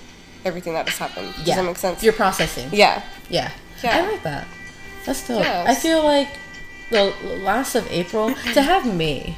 [0.45, 1.33] everything that has happened.
[1.35, 1.55] Does Yeah.
[1.55, 2.03] that make sense?
[2.03, 2.69] You're processing.
[2.71, 3.01] yeah.
[3.29, 3.51] Yeah.
[3.83, 3.97] Yeah.
[4.05, 4.45] I like that.
[5.05, 5.39] That's dope.
[5.41, 5.67] Yes.
[5.69, 6.27] I feel like
[6.91, 7.13] the
[7.43, 9.35] last of April to have May,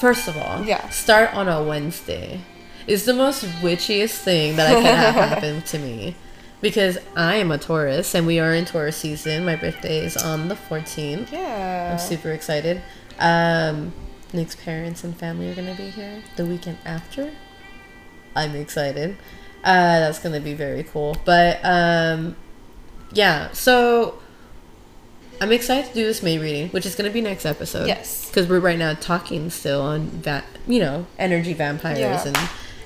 [0.00, 0.88] first of all, Yeah.
[0.90, 2.40] start on a Wednesday
[2.86, 6.16] is the most witchiest thing that I can have happen to me.
[6.60, 9.44] Because I am a Taurus and we are in Taurus season.
[9.44, 11.30] My birthday is on the 14th.
[11.30, 11.90] Yeah.
[11.92, 12.80] I'm super excited.
[13.18, 13.92] Um,
[14.32, 17.32] Nick's parents and family are gonna be here the weekend after.
[18.36, 19.16] I'm excited.
[19.62, 21.16] Uh, that's gonna be very cool.
[21.24, 22.36] But um,
[23.12, 24.18] yeah, so
[25.40, 27.86] I'm excited to do this May reading, which is gonna be next episode.
[27.86, 28.26] Yes.
[28.28, 32.26] because we're right now talking still on that, you know, energy vampires Yeah.
[32.26, 32.36] and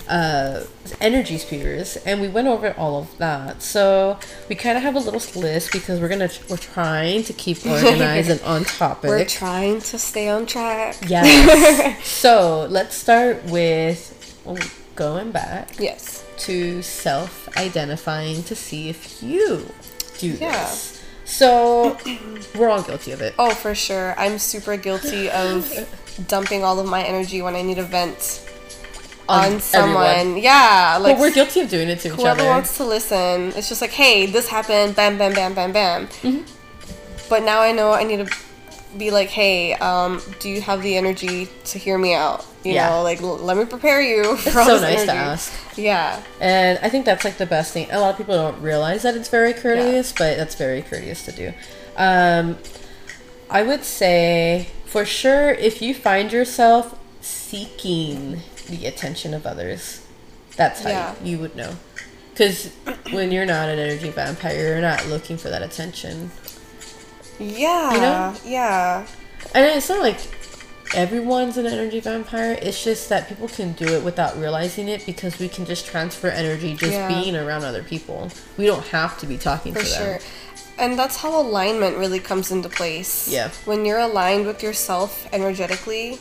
[0.08, 0.64] uh,
[1.00, 3.62] energy spewers, and we went over all of that.
[3.62, 4.18] So
[4.48, 8.30] we kind of have a little list because we're gonna we're trying to keep organized
[8.30, 9.08] and on topic.
[9.08, 10.96] We're trying to stay on track.
[11.06, 12.04] Yes.
[12.04, 14.14] so let's start with
[14.94, 16.24] going back Yes.
[16.38, 19.66] to self identifying to see if you
[20.18, 20.52] do Yeah.
[20.64, 20.94] this.
[21.24, 21.98] So
[22.56, 23.34] we're all guilty of it.
[23.38, 24.14] Oh, for sure.
[24.18, 25.70] I'm super guilty of
[26.28, 28.44] dumping all of my energy when I need a vent.
[29.28, 30.06] On, On someone.
[30.06, 30.42] everyone.
[30.42, 32.22] Yeah, like but we're guilty of doing it to each other.
[32.22, 33.52] whoever wants to listen.
[33.56, 34.96] It's just like, hey, this happened.
[34.96, 36.06] Bam, bam, bam, bam, bam.
[36.08, 37.28] Mm-hmm.
[37.28, 38.34] But now I know I need to
[38.96, 42.46] be like, hey, um, do you have the energy to hear me out?
[42.64, 42.88] You Yeah.
[42.88, 44.36] know, like l- let me prepare you.
[44.38, 45.52] For It's so nice to ask.
[45.76, 47.86] Yeah, And I think that's like the best thing.
[47.92, 51.32] A lot of people don't realize that it's very courteous, but that's very courteous to
[51.32, 51.52] do.
[51.98, 52.56] Um,
[53.50, 60.02] I would say for sure if you find yourself seeking the attention of others,
[60.56, 61.14] that's how Yeah.
[61.22, 61.76] you, you would know.
[62.32, 62.70] Because
[63.10, 66.30] when you're not an energy vampire, you're not looking for that attention.
[67.38, 68.34] yeah, You know?
[68.44, 69.06] yeah,
[69.54, 70.18] And it's not like
[70.94, 72.58] everyone's an energy vampire.
[72.60, 76.28] It's just that people can do it without realizing it because we can just transfer
[76.28, 77.08] energy just Yeah.
[77.08, 78.30] being around other people.
[78.56, 80.02] We don't have to be talking for to them.
[80.04, 80.18] sure.
[80.78, 83.26] And that's how alignment really comes into place.
[83.28, 83.50] Yeah.
[83.64, 86.18] When you're aligned with yourself energetically,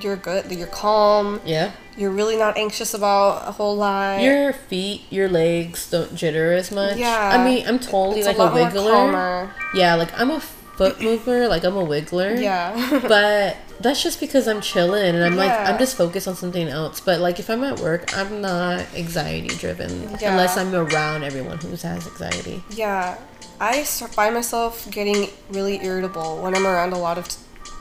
[0.00, 0.50] you're good.
[0.50, 1.40] You're calm.
[1.44, 1.72] Yeah.
[1.96, 4.20] You're really not anxious about a whole lot.
[4.20, 6.96] Your feet, your legs don't jitter as much.
[6.96, 7.30] Yeah.
[7.32, 9.50] I mean, I'm totally it's like a a, wiggler.
[9.74, 12.40] Yeah, like I'm a foot mover, like I'm a wiggler.
[12.40, 13.00] Yeah.
[13.06, 17.00] but that's just because I'm chilling and I'm like I'm just focused on something else.
[17.00, 20.32] But like if I'm at work, I'm not anxiety driven Yeah.
[20.32, 22.62] unless I'm around everyone who has anxiety.
[22.70, 23.18] Yeah,
[23.60, 27.28] I start, find myself getting really irritable when I'm around a lot of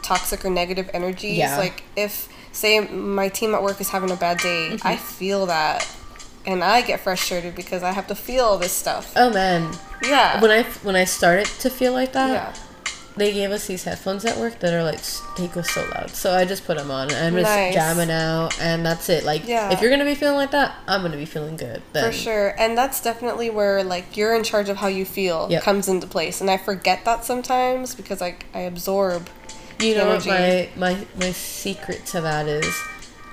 [0.03, 1.37] toxic or negative energies.
[1.37, 1.57] Yeah.
[1.57, 4.87] Like if, say, my team at work is having a bad day, Mm-hmm.
[4.87, 5.87] I feel that,
[6.45, 9.13] and I get frustrated because I have to feel all this stuff.
[9.15, 9.71] Oh man,
[10.03, 10.39] Yeah.
[10.41, 12.53] when I when I started to feel like that, yeah.
[13.15, 14.99] they gave us these headphones at work that are like
[15.37, 16.09] they go so loud.
[16.09, 17.73] So I just put them on and I'm just Nice.
[17.73, 19.23] jamming out, and that's it.
[19.23, 19.71] Like Yeah.
[19.71, 21.81] if you're gonna be feeling like that, I'm gonna be feeling good.
[21.93, 22.05] Then.
[22.05, 22.49] For sure.
[22.59, 25.63] And that's definitely where like you're in charge of how you feel Yep.
[25.63, 26.41] comes into place.
[26.41, 29.29] And I forget that sometimes because I I absorb.
[29.79, 32.73] You know what my, my my secret to that is?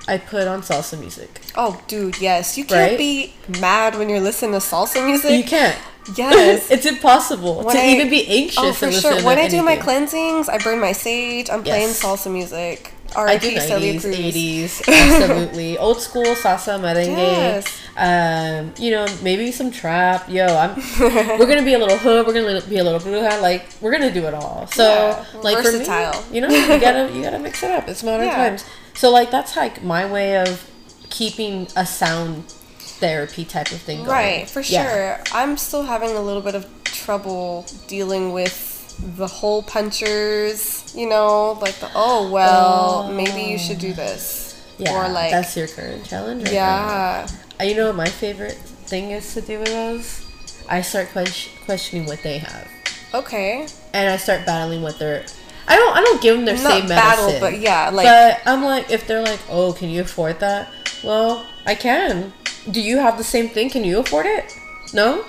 [0.07, 1.29] I put on salsa music.
[1.55, 2.57] Oh, dude, yes.
[2.57, 2.97] You can't Right?
[2.97, 5.31] be mad when you're listening to salsa music.
[5.31, 5.77] You can't.
[6.17, 6.71] Yes.
[6.71, 8.57] it's impossible When to I- even be anxious.
[8.59, 9.21] Oh, for sure.
[9.23, 11.49] When I do my cleansings, I burn my sage.
[11.51, 12.91] I'm playing salsa music.
[13.15, 15.77] I do 90s, 80s, absolutely.
[15.77, 17.17] Old school salsa, merengue.
[17.17, 17.77] Yes.
[17.97, 20.29] Um, you know, maybe some trap.
[20.29, 20.75] Yo, I'm.
[21.39, 22.25] we're gonna be a little hood.
[22.25, 23.41] We're gonna be a little bruja.
[23.41, 24.67] Like we're gonna do it all.
[24.67, 26.13] So Yeah, like versatile.
[26.13, 27.87] for me, you know, you gotta you gotta mix it up.
[27.89, 28.35] It's modern Yeah.
[28.35, 28.65] times.
[28.93, 30.69] So like that's like my way of
[31.09, 32.45] keeping a sound
[32.79, 34.09] therapy type of thing going.
[34.09, 34.89] Right, for Yeah.
[34.89, 35.23] sure.
[35.33, 38.70] I'm still having a little bit of trouble dealing with
[39.01, 44.47] the hole punchers, you know, like the, oh, well, maybe you should do this.
[44.77, 46.43] Yeah, or like, that's your current challenge.
[46.43, 47.25] Right yeah.
[47.27, 47.35] now.
[47.59, 48.57] Uh, You know what my favorite
[48.89, 50.25] thing is to do with those?
[50.69, 52.67] I start ques- questioning what they have.
[53.13, 53.67] Okay.
[53.93, 55.25] and I start battling what they're.
[55.67, 55.95] I don't.
[55.95, 57.41] I don't give them their Not same battle, medicine.
[57.41, 60.69] but yeah, like, but I'm like, if they're like, "Oh, can you afford that?"
[61.03, 62.33] Well, I can.
[62.71, 63.69] Do you have the same thing?
[63.69, 64.57] Can you afford it?
[64.93, 65.23] No.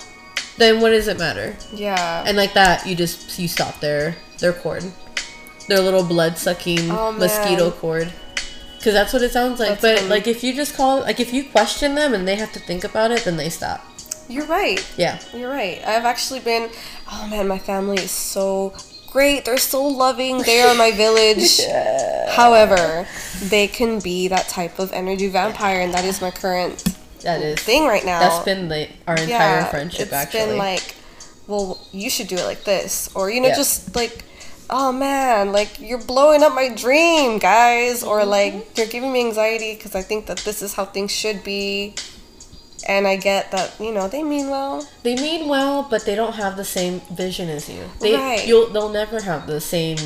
[0.58, 1.56] Then what does it matter?
[1.74, 2.24] yeah.
[2.26, 4.84] And like that, you just you stop their their cord,
[5.68, 8.12] their little blood sucking Oh, mosquito cord.
[8.76, 9.68] Because that's what it sounds like.
[9.80, 10.08] That's but funny.
[10.10, 12.82] like if you just call, like if you question them and they have to think
[12.84, 13.80] about it, then they stop.
[14.28, 14.84] You're right.
[14.96, 15.20] Yeah.
[15.32, 15.78] You're right.
[15.86, 16.68] I've actually been.
[17.10, 18.74] Oh man, my family is so
[19.10, 19.44] great.
[19.44, 20.38] They're so loving.
[20.42, 21.60] They are my village.
[22.30, 23.06] However,
[23.42, 26.82] they can be that type of energy vampire, and that is my current
[27.22, 27.58] That is.
[27.60, 28.20] thing right now.
[28.20, 30.00] That's been the our entire friendship.
[30.02, 30.46] It's actually.
[30.46, 30.94] been like,
[31.46, 33.56] well, you should do it like this, or you know, Yeah.
[33.56, 34.24] just like.
[34.74, 38.30] Oh man, like you're blowing up my dream, guys, or Mm-hmm.
[38.30, 41.94] like you're giving me anxiety because I think that this is how things should be,
[42.88, 44.88] and I get that you know they mean well.
[45.02, 47.82] They mean well, but they don't have the same vision as you.
[48.00, 48.46] They Right.
[48.46, 49.98] you'll they'll never have the same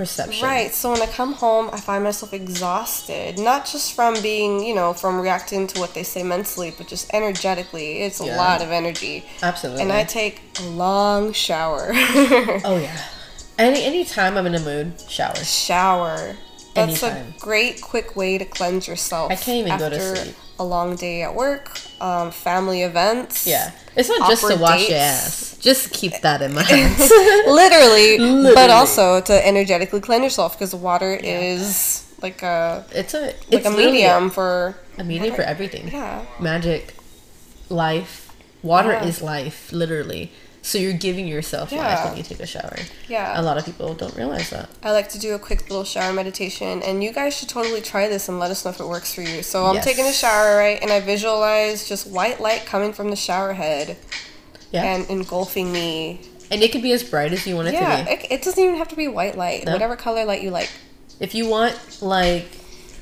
[0.00, 0.46] perception.
[0.46, 0.72] Right.
[0.72, 4.94] So when I come home, I find myself exhausted, not just from being, you know,
[4.94, 8.00] from reacting to what they say mentally, but just energetically.
[8.00, 9.26] It's a lot of energy.
[9.42, 9.82] Absolutely.
[9.82, 11.90] And I take a long shower.
[11.92, 12.98] oh yeah.
[13.58, 15.36] Any any time I'm in a mood, shower.
[15.36, 16.36] shower.
[16.74, 17.34] That's Anytime.
[17.36, 19.30] a great, quick way to cleanse yourself.
[19.32, 20.36] I can't even go to sleep.
[20.60, 23.46] A long day at work, um, family events.
[23.46, 23.72] Yeah.
[23.96, 25.56] It's not just to wash your ass.
[25.58, 26.68] Just keep that in mind.
[27.48, 28.54] Literally, Literally.
[28.54, 33.66] but also to energetically cleanse yourself because water is like a it's a like it's
[33.66, 35.88] a medium for A medium for everything.
[35.88, 36.24] yeah.
[36.38, 36.94] Magic,
[37.70, 38.30] life,
[38.62, 39.06] water Yeah.
[39.08, 40.30] is life, literally.
[40.62, 42.08] So you're giving yourself life Yeah.
[42.08, 42.76] when you take a shower.
[43.08, 43.40] Yeah.
[43.40, 44.68] A lot of people don't realize that.
[44.82, 48.08] I like to do a quick little shower meditation, and you guys should totally try
[48.08, 49.42] this and let us know if it works for you.
[49.42, 49.84] So I'm Yes.
[49.84, 53.96] taking a shower, right, and I visualize just white light coming from the shower head
[54.70, 54.84] Yeah.
[54.84, 56.20] And, engulfing me.
[56.50, 58.10] And it could be as bright as you want it Yeah, to be.
[58.12, 59.64] it, it doesn't even have to be white light.
[59.64, 59.72] No.
[59.72, 60.70] Whatever color light you like.
[61.20, 62.46] If you want like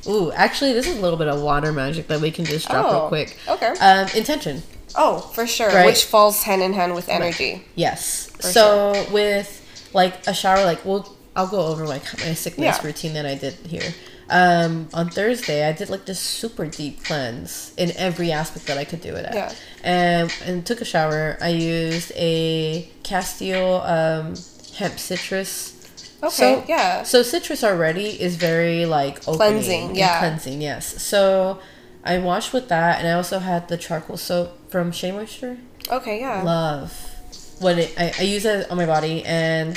[0.07, 2.87] Ooh, actually, this is a little bit of water magic that we can just drop
[2.87, 3.37] real Oh, quick.
[3.49, 3.66] okay.
[3.81, 4.62] Um, intention.
[4.96, 5.68] Oh, for sure.
[5.68, 5.87] Right.
[5.87, 7.64] Which falls hand in hand with energy.
[7.74, 8.31] Yes.
[8.40, 9.55] so with
[9.94, 12.87] like a shower, like we'll I'll go over like my sickness Yeah.
[12.87, 13.94] routine that I did here.
[14.31, 18.85] Um, on Thursday, I did like this super deep cleanse in every aspect that I
[18.85, 19.35] could do it at.
[19.35, 19.53] Yeah.
[19.83, 21.38] And and took a shower.
[21.40, 24.35] I used a Castile um,
[24.77, 25.74] hemp citrus.
[26.22, 27.05] Okay, So, yeah.
[27.05, 30.18] So citrus already is very like opening Cleansing, yeah.
[30.18, 31.01] Cleansing, yes.
[31.01, 31.61] So
[32.05, 35.59] I washed with that, and I also had the charcoal soap from Shea Moisture
[35.90, 36.42] Okay, yeah.
[36.42, 36.92] love
[37.61, 39.76] when it, I, I use it on my body and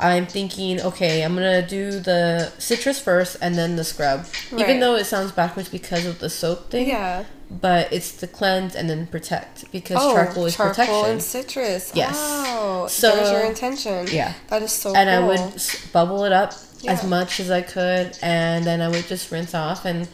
[0.00, 4.62] i'm thinking okay i'm gonna do the citrus first and then the scrub Right.
[4.62, 7.24] even though it sounds backwards because of the soap thing Yeah.
[7.50, 11.92] but it's the cleanse and then protect because Oh, charcoal is protection and citrus.
[11.94, 12.14] Yes.
[12.16, 12.86] Wow.
[12.88, 14.06] So- there's your intention.
[14.10, 14.32] Yeah.
[14.48, 15.30] That is so and cool.
[15.30, 16.54] i would bubble it up
[16.88, 20.08] as much as i could and then i would just rinse off and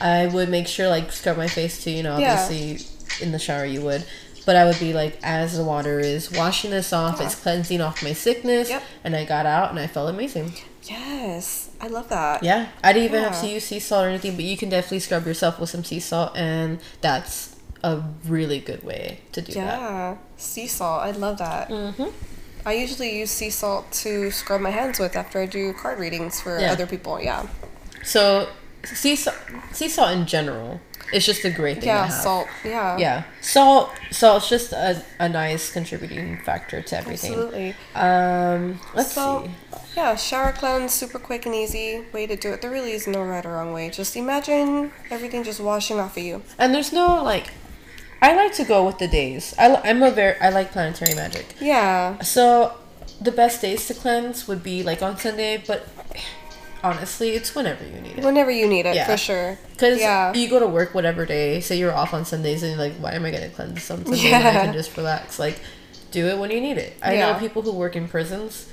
[0.00, 2.36] i would make sure like scrub my face too you know Yeah.
[3.22, 4.04] In the shower you would
[4.46, 7.26] but i would be like as the water is washing this off Yeah.
[7.26, 8.82] it's cleansing off my sickness Yep.
[9.04, 10.52] and i got out and i felt amazing
[10.84, 11.70] Yes.
[11.80, 12.42] I love that.
[12.42, 15.00] yeah i didn't even have to use sea salt or anything but you can definitely
[15.00, 19.78] scrub yourself with some sea salt and that's a really good way to do that
[19.80, 20.16] Yeah.
[20.36, 21.02] Sea salt.
[21.02, 21.68] I love that.
[21.68, 22.08] mm-hmm.
[22.66, 26.40] I usually use sea salt to scrub my hands with after I do card readings
[26.42, 26.72] for Yeah.
[26.72, 27.20] other people.
[27.20, 27.46] Yeah.
[28.04, 28.48] so
[28.84, 29.36] sea salt
[29.72, 30.80] sea salt in general
[31.12, 32.06] is just a great thing Yeah.
[32.06, 32.22] to have.
[32.22, 32.48] Salt.
[32.64, 32.96] Yeah.
[32.98, 33.90] Yeah, salt.
[34.10, 37.32] Salt's just a, a nice contributing factor to everything.
[37.32, 37.74] Absolutely.
[37.94, 39.78] Um, let's So, see.
[39.96, 42.62] yeah, shower cleanse, super quick and easy way to do it.
[42.62, 43.90] There really is no right or wrong way.
[43.90, 46.42] Just imagine everything just washing off of you.
[46.58, 47.48] And there's no like.
[48.22, 49.54] I like to go with the days.
[49.58, 51.54] I, I'm a very I like planetary magic.
[51.60, 52.20] Yeah.
[52.20, 52.74] So
[53.20, 55.86] the best days to cleanse would be like on Sunday, but
[56.82, 58.24] honestly, it's whenever you need it.
[58.24, 59.06] Whenever you need it, Yeah.
[59.06, 59.58] for sure.
[59.72, 60.32] Because Yeah.
[60.34, 61.60] you go to work whatever day.
[61.60, 64.22] Say you're off on Sundays and you're like, why am I gonna cleanse on Sundays
[64.24, 65.38] when I can just relax?
[65.38, 65.58] Like,
[66.10, 66.94] do it when you need it.
[67.02, 67.32] I Yeah.
[67.32, 68.66] know people who work in prisons,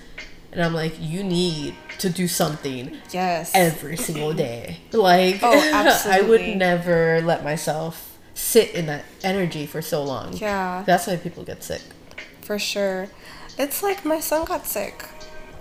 [0.52, 3.52] and I'm like, you need to do something Yes.
[3.54, 4.78] every single day.
[4.92, 5.52] Like, Oh,
[6.10, 10.34] I would never let myself sit in that energy for so long.
[10.34, 10.84] Yeah.
[10.86, 11.82] That's why people get sick.
[12.42, 13.08] For sure.
[13.58, 15.04] It's like my son got sick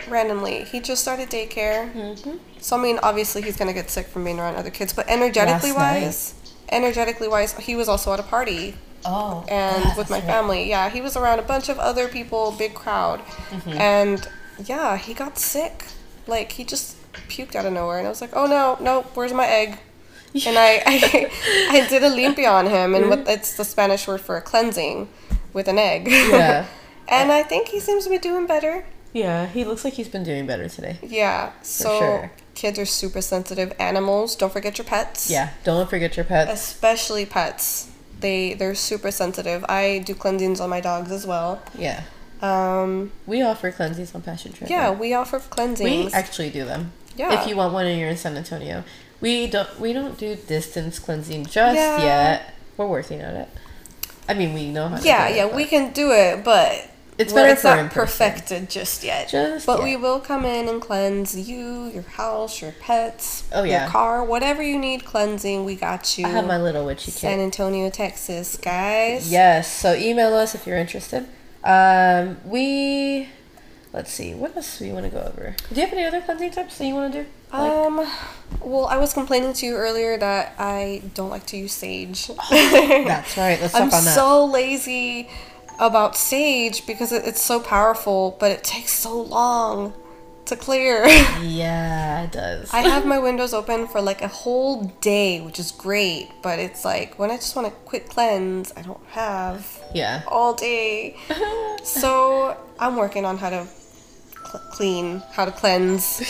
[0.09, 0.65] randomly.
[0.65, 1.93] He just started daycare.
[1.93, 2.37] Mm-hmm.
[2.61, 5.09] So, I mean, obviously he's going to get sick from being around other kids, but
[5.09, 6.03] energetically Last night.
[6.03, 6.35] wise,
[6.71, 10.69] energetically wise, he was also at a party Oh, and with my family.
[10.69, 13.21] Yeah, he was around a bunch of other people, big crowd.
[13.21, 13.73] Mm-hmm.
[13.73, 14.29] And
[14.65, 15.85] yeah, he got sick.
[16.27, 16.97] Like, he just
[17.29, 17.99] puked out of nowhere.
[17.99, 19.79] And I was like, oh no, no, where's my egg?
[20.47, 21.31] And I, I,
[21.71, 25.09] I did a limpia on him, and what, it's the Spanish word for a cleansing
[25.55, 26.09] with an egg.
[26.09, 26.67] Yeah.
[27.09, 28.85] and I think he seems to be doing better.
[29.17, 30.99] Yeah, he looks like he's been doing better today.
[31.03, 31.53] Yeah.
[31.63, 32.33] So sure.
[32.55, 33.73] kids are super sensitive.
[33.79, 35.31] Animals, don't forget your pets.
[35.31, 36.53] Yeah, don't forget your pets.
[36.53, 37.91] Especially pets.
[38.21, 39.65] They they're super sensitive.
[39.71, 41.63] I do cleansings on my dogs as well.
[41.79, 42.03] Yeah.
[42.43, 44.69] Um, We offer cleansings on Passion Tribe.
[44.69, 44.99] yeah, right?
[44.99, 46.07] we offer cleansings.
[46.07, 46.93] We actually do them.
[47.17, 47.41] Yeah.
[47.41, 48.85] If you want one and you're in San Antonio.
[49.23, 52.03] We don't we don't do distance cleansing just Yeah.
[52.03, 52.55] yet.
[52.77, 53.49] We're working on it.
[54.29, 56.45] I mean we know how to yeah, do it, yeah, but we can do it,
[56.45, 59.29] but It's better it's not perfected just yet.
[59.29, 59.85] Just but yet.
[59.85, 63.83] we will come in and cleanse you, your house, your pets, Oh, yeah.
[63.85, 65.65] your car, whatever you need cleansing.
[65.65, 66.27] We got you.
[66.27, 67.19] I have my little witchy kid.
[67.21, 67.41] San.
[67.41, 69.31] Antonio, Texas, guys.
[69.33, 71.27] Yes, so email us if you're interested.
[71.65, 73.29] Um we
[73.93, 75.57] let's see, what else do you want to go over?
[75.71, 77.29] Do you have any other cleansing tips that you want to do?
[77.51, 78.07] Like- Um,
[78.61, 82.27] well, I was complaining to you earlier that I don't like to use sage.
[82.51, 84.15] That's right, let's talk I'm on that.
[84.15, 85.31] so lazy
[85.79, 89.93] about sage because it, it's so powerful, but it takes so long
[90.47, 91.07] to clear.
[91.43, 92.73] yeah, it does.
[92.73, 96.85] I have my windows open for like a whole day, which is great, but it's
[96.85, 100.23] like when I just want a quick cleanse, I don't have yeah.
[100.29, 101.17] all day.
[101.85, 103.65] So I'm working on how to
[104.45, 106.21] cl- clean, how to cleanse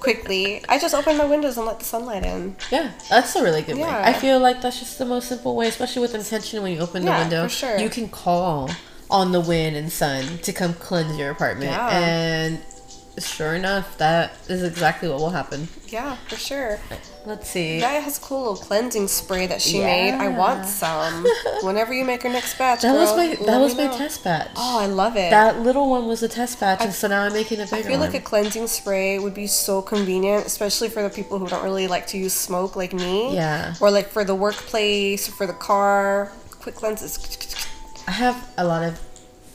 [0.00, 0.64] quickly.
[0.68, 2.56] I just open my windows and let the sunlight in.
[2.70, 3.82] Yeah, that's a really good way.
[3.82, 4.02] Yeah.
[4.04, 7.02] I feel like that's just the most simple way, especially with intention when you open
[7.02, 7.42] the Yeah, window.
[7.44, 7.78] for sure.
[7.78, 8.70] You can call
[9.10, 11.70] on the wind and sun to come cleanse your apartment.
[11.70, 11.88] Yeah.
[11.90, 12.62] And
[13.18, 15.68] sure enough, that is exactly what will happen.
[15.88, 16.78] Yeah, for sure.
[17.26, 17.80] Let's see.
[17.80, 20.12] Gaia has a cool little cleansing spray that she made.
[20.14, 21.26] I want some.
[21.62, 23.96] Whenever you make your next batch, That was my that was my know.
[23.98, 24.50] test batch.
[24.54, 25.30] Oh, I love it.
[25.30, 27.82] that little one was a test batch, and so now I'm making a bigger I
[27.82, 28.00] feel one.
[28.12, 31.88] like a cleansing spray would be so convenient, especially for the people who don't really
[31.88, 33.34] like to use smoke like me.
[33.34, 33.74] Yeah.
[33.80, 36.30] Or like for the workplace, for the car.
[36.60, 37.18] Quick cleanses.
[38.06, 39.00] I have a lot of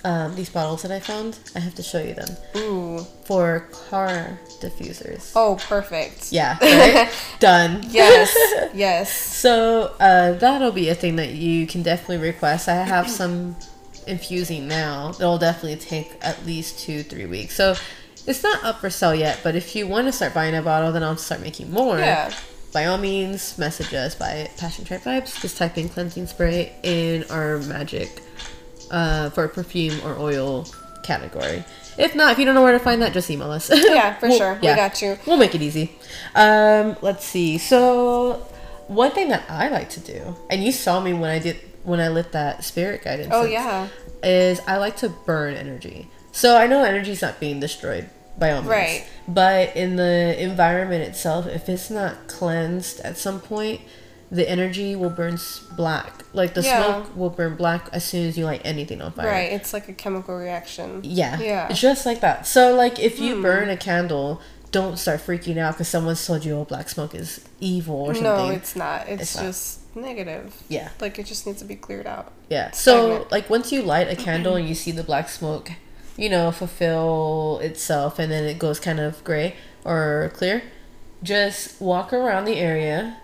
[0.04, 1.38] um, these bottles that I found.
[1.56, 3.00] I have to show you them Ooh.
[3.26, 5.32] for car diffusers.
[5.36, 6.32] Oh, perfect.
[6.32, 7.12] Yeah, right?
[7.40, 7.86] done.
[7.90, 8.36] Yes.
[8.74, 9.12] Yes.
[9.12, 12.70] So uh, that'll be a thing that you can definitely request.
[12.70, 13.58] I have some
[14.08, 15.10] infusing now.
[15.10, 17.54] It'll definitely take at least two, three weeks.
[17.56, 17.76] So
[18.26, 19.42] it's not up for sale yet.
[19.44, 21.98] But if you want to start buying a bottle, then I'll start making more.
[21.98, 22.34] Yeah.
[22.72, 25.42] By all means, message us by Passion Tribe Vibes.
[25.42, 28.22] Just type in cleansing spray in our magic
[28.92, 30.68] uh, for a perfume or oil
[31.04, 31.64] category.
[31.98, 33.70] If not, if you don't know where to find that, just email us.
[33.74, 34.54] Yeah, for We'll- sure.
[34.56, 35.18] We got you.
[35.26, 35.92] We'll make it easy.
[36.36, 37.58] Um, let's see.
[37.58, 38.48] So,
[38.88, 42.00] one thing that I like to do, and you saw me when I did when
[42.00, 43.30] I lit that spirit guidance.
[43.32, 43.88] Oh yeah.
[44.24, 46.08] Is I like to burn energy.
[46.32, 48.70] So I know energy's not being destroyed by all means.
[48.70, 49.08] Right.
[49.28, 53.82] But in the environment itself, if it's not cleansed at some point,
[54.32, 55.38] the energy will burn
[55.76, 56.24] black.
[56.34, 56.84] Like the Yeah.
[56.86, 59.28] smoke will burn black as soon as you light anything on fire.
[59.28, 59.52] Right.
[59.52, 61.02] It's like a chemical reaction.
[61.04, 61.38] Yeah.
[61.40, 61.66] Yeah.
[61.66, 61.72] Hmm.
[61.72, 62.48] It's just like that.
[62.48, 66.56] So, like, if you burn a candle, don't start freaking out because someone's told you,
[66.56, 68.24] oh, black smoke is evil or something.
[68.24, 69.10] No, it's not.
[69.10, 69.44] It's, It's not.
[69.44, 70.56] just negative.
[70.70, 70.90] yeah.
[71.02, 72.32] Like it just needs to be cleared out.
[72.50, 72.72] Yeah.
[72.72, 75.74] So, like, once you light a candle and you see the black smoke,
[76.16, 80.64] you know, fulfill itself and then it goes kind of gray or clear,
[81.22, 83.18] just walk around the area,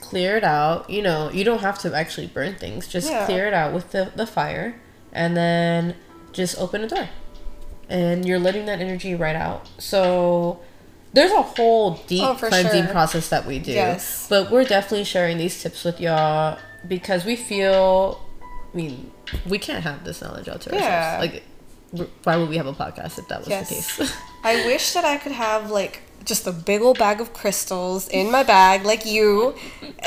[0.00, 0.88] clear it out.
[0.90, 3.26] You know, you don't have to actually burn things, just Yeah.
[3.26, 4.76] clear it out with the, the fire
[5.12, 5.94] and then
[6.32, 7.08] just open a door.
[7.88, 9.68] And you're letting that energy right out.
[9.78, 10.60] So,
[11.12, 12.92] there's a whole deep Oh, cleansing sure.
[12.92, 13.72] process that we do.
[13.72, 14.26] Yes.
[14.28, 18.20] But we're definitely sharing these tips with y'all because we feel,
[18.74, 19.10] I mean,
[19.48, 21.16] we can't have this knowledge out to Yeah.
[21.18, 21.32] ourselves.
[21.96, 23.68] Like, why would we have a podcast if that was Yes.
[23.96, 24.12] the case?
[24.44, 28.30] I wish that I could have like just a big old bag of crystals in
[28.30, 29.54] my bag, like you,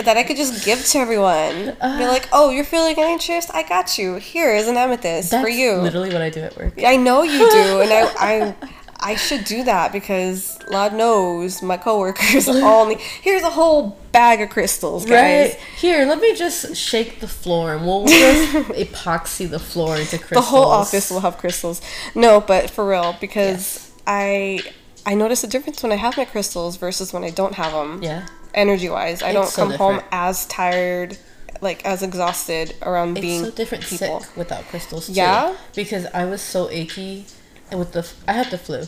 [0.04, 1.66] that I could just give to everyone.
[1.66, 3.50] Be uh, like, oh, you're feeling anxious?
[3.50, 4.16] I got you.
[4.16, 5.78] Here is an amethyst for you.
[5.78, 6.74] literally what I do at work.
[6.84, 8.56] I know you do, and I, I,
[9.02, 13.00] I should do that because Lord knows my coworkers all need.
[13.00, 15.54] Here's a whole bag of crystals, guys.
[15.54, 20.18] Right here, let me just shake the floor, and we'll just epoxy the floor into
[20.18, 20.46] crystals.
[20.46, 21.82] The whole office will have crystals.
[22.14, 24.62] No, but for real, because I,
[25.10, 28.02] I notice a difference when I have my crystals versus when I don't have them.
[28.04, 31.18] Yeah, Energy wise, I It's don't so come home as tired,
[31.62, 34.20] like as exhausted around it's being It's so different people.
[34.22, 35.14] sick without crystals too.
[35.14, 35.56] Yeah?
[35.76, 37.26] because I was so achy,
[37.72, 38.84] and with the I had the flu,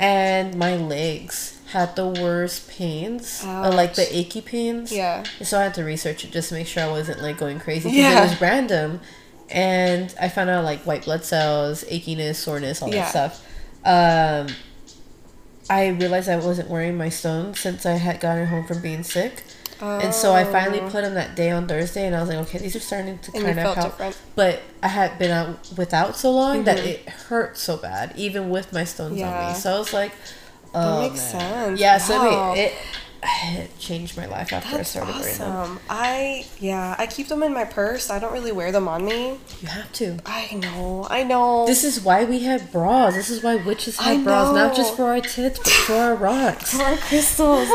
[0.00, 4.90] and my legs had the worst pains, uh, like the achy pains.
[4.92, 5.24] Yeah.
[5.42, 7.88] So I had to research it just to make sure I wasn't like going crazy
[7.90, 8.18] because Yeah.
[8.24, 9.00] it was random,
[9.50, 13.02] and I found out like white blood cells, achiness, soreness, all Yeah.
[13.02, 13.42] that stuff.
[13.84, 14.54] Um,
[15.68, 19.42] I realized I wasn't wearing my stones since I had gotten home from being sick.
[19.80, 20.88] And so I finally Oh.
[20.90, 23.30] put them that day on Thursday, and I was like, okay, these are starting to
[23.34, 23.90] And kind of help.
[23.90, 24.16] different.
[24.34, 26.86] But I had been out without so long that Mhm.
[26.86, 29.52] it hurt so bad, even with my stones on me.
[29.54, 30.12] So I was like,
[30.74, 31.50] oh, makes man.
[31.76, 31.80] sense.
[31.80, 32.72] Yeah, so I mean, it,
[33.22, 35.50] it changed my life after That's I started wearing them.
[35.56, 35.80] awesome.
[35.88, 38.10] I yeah, I keep them in my purse.
[38.10, 39.38] I don't really wear them on me.
[39.60, 40.18] You have to.
[40.26, 41.06] I know.
[41.10, 41.66] I know.
[41.66, 43.14] This is why we have bras.
[43.14, 46.72] This is why witches have bras, not just for our tits, but for our rocks.
[46.76, 47.68] for our crystals.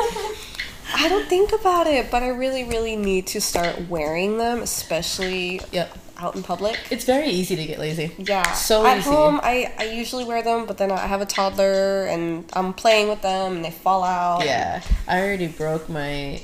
[0.93, 5.61] I don't think about it, but I really, really need to start wearing them, especially
[5.71, 5.97] Yep.
[6.21, 6.77] Out in public.
[6.89, 8.11] It's very easy to get lazy.
[8.17, 8.53] Yeah.
[8.53, 9.09] So At easy.
[9.09, 13.09] home, I, I usually wear them, but then I have a toddler and I'm playing
[13.09, 14.45] with them and they fall out.
[14.45, 16.41] Yeah, I already broke my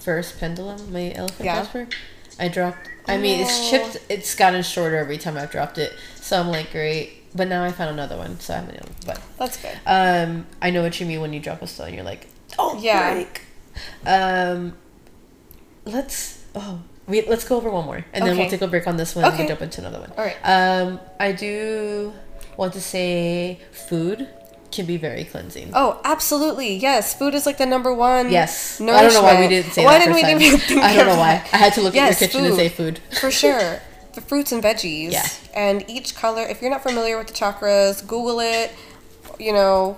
[0.00, 1.56] first pendulum, my elephant Yeah.
[1.62, 1.88] Jasper.
[2.38, 2.88] I dropped.
[3.08, 3.96] I mean, it's chipped.
[4.10, 5.92] It's gotten shorter every time I've dropped it.
[6.16, 7.14] So I'm like, great.
[7.34, 8.82] But now I found another one, so I'm gonna.
[9.06, 9.78] But That's good.
[9.86, 11.94] um, I know what you mean when you drop a stone.
[11.94, 12.26] You're like,
[12.58, 13.14] oh, Yeah.
[13.14, 13.42] break.
[14.06, 14.74] Um,
[15.84, 16.44] let's.
[16.54, 19.14] Oh, we let's go over one more, and then we'll take a break on this
[19.16, 19.42] one, and Okay.
[19.44, 20.12] we'll jump into another one.
[20.16, 20.36] All right.
[20.44, 22.12] Um, I do
[22.56, 24.28] want to say food
[24.70, 25.70] can be very cleansing.
[25.74, 26.76] Oh, absolutely.
[26.76, 27.14] Yes.
[27.14, 28.30] Food is like the number one.
[28.30, 28.80] Yes.
[28.80, 30.40] I don't know why we didn't say Why that didn't we time.
[30.42, 31.42] even think I don't know why.
[31.52, 33.00] I had to look Yes, at your kitchen and say food.
[33.20, 33.80] For sure.
[34.12, 35.12] The fruits and veggies.
[35.12, 35.26] Yeah.
[35.54, 38.70] And each color, if you're not familiar with the chakras, Google it.
[39.38, 39.96] You know,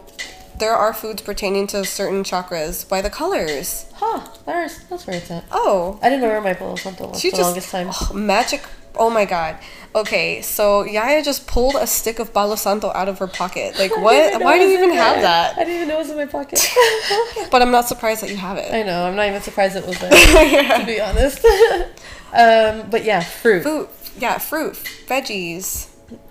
[0.58, 3.86] there are foods pertaining to certain chakras by the colors.
[3.94, 4.26] Huh.
[4.46, 5.44] There's, that's where it's at.
[5.50, 5.98] Oh.
[6.02, 7.88] I didn't know where my Palo Santo was the just longest time.
[7.90, 8.62] oh, magic.
[8.96, 9.56] Oh my god.
[9.94, 13.74] Okay, so Yaya just pulled a stick of Palo Santo out of her pocket.
[13.78, 14.42] Like what?
[14.42, 15.56] Why do you even have that?
[15.56, 16.60] I didn't even know it was in my pocket.
[17.50, 18.72] But I'm not surprised that you have it.
[18.72, 19.06] I know.
[19.06, 20.10] I'm not even surprised it was there,
[20.78, 21.44] to be honest.
[22.32, 23.62] um, but yeah, fruit.
[23.62, 23.88] Fruit.
[24.18, 24.74] Yeah, fruit,
[25.06, 25.88] veggies.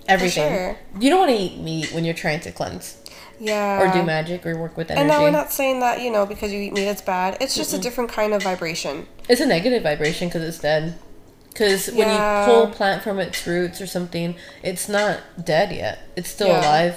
[0.07, 0.49] Everything.
[0.51, 0.77] sure.
[0.99, 2.93] You don't want to eat meat when you're trying to cleanse
[3.39, 3.81] Yeah.
[3.81, 4.99] or do magic or work with energy.
[5.01, 7.37] And now we're not saying that, you know, because you eat meat it's bad.
[7.41, 9.07] It's just a different kind of vibration.
[9.27, 10.95] It's a negative vibration because it's dead.
[11.49, 12.41] Because when Yeah.
[12.45, 15.99] you pull a plant from its roots or something, it's not dead yet.
[16.15, 16.59] It's still Yeah.
[16.61, 16.95] alive.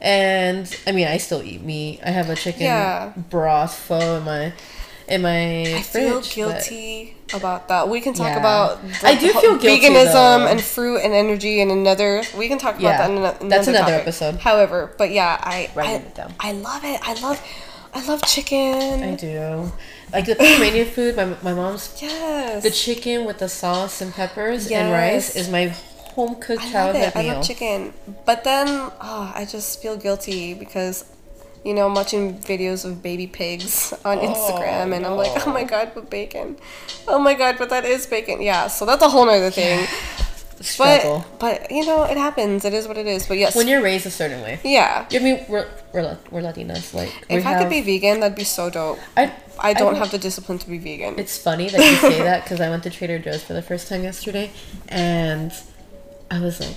[0.00, 2.00] And I mean, I still eat meat.
[2.04, 3.12] I have a chicken Yeah.
[3.16, 4.52] broth pho in my
[5.08, 6.24] in my I feel fridge.
[6.28, 7.88] but- guilty about that.
[7.88, 8.38] We can talk Yeah.
[8.38, 10.46] about I do feel guilty, veganism though.
[10.46, 12.22] and fruit and energy and another.
[12.36, 12.98] We can talk about Yeah.
[12.98, 14.02] that in another, That's another topic.
[14.02, 14.36] episode.
[14.40, 16.02] However, but yeah, I I.
[16.40, 17.00] I love it.
[17.02, 17.40] I love
[17.96, 19.02] I love chicken.
[19.04, 19.72] I do.
[20.12, 22.62] Like the Panamanian food, my, my mom's yes.
[22.62, 25.68] the chicken with the sauce and peppers and rice is my
[26.14, 27.16] home cooked childhood it.
[27.16, 27.34] I meal.
[27.34, 27.92] love chicken.
[28.24, 28.66] But then,
[29.00, 31.04] oh, I just feel guilty because,
[31.64, 35.52] you know, I'm watching videos of baby pigs on oh, Instagram, and I'm like, oh
[35.52, 36.56] my god, but bacon.
[37.08, 38.42] Oh my god, but that is bacon.
[38.42, 39.86] Yeah, so that's a whole nother thing.
[40.60, 41.26] Struggle.
[41.38, 42.64] But, but you know, it happens.
[42.64, 43.26] It is what it is.
[43.26, 44.60] But yes, when you're raised a certain way.
[44.64, 45.06] yeah.
[45.10, 46.94] I mean, we're we're, we're Latinas.
[46.94, 48.98] Like If I could be vegan, that'd be so dope.
[49.16, 51.18] I I don't would- have the discipline to be vegan.
[51.18, 53.88] It's funny that you say that because I went to Trader Joe's for the first
[53.88, 54.50] time yesterday,
[54.88, 55.52] and
[56.30, 56.76] I was like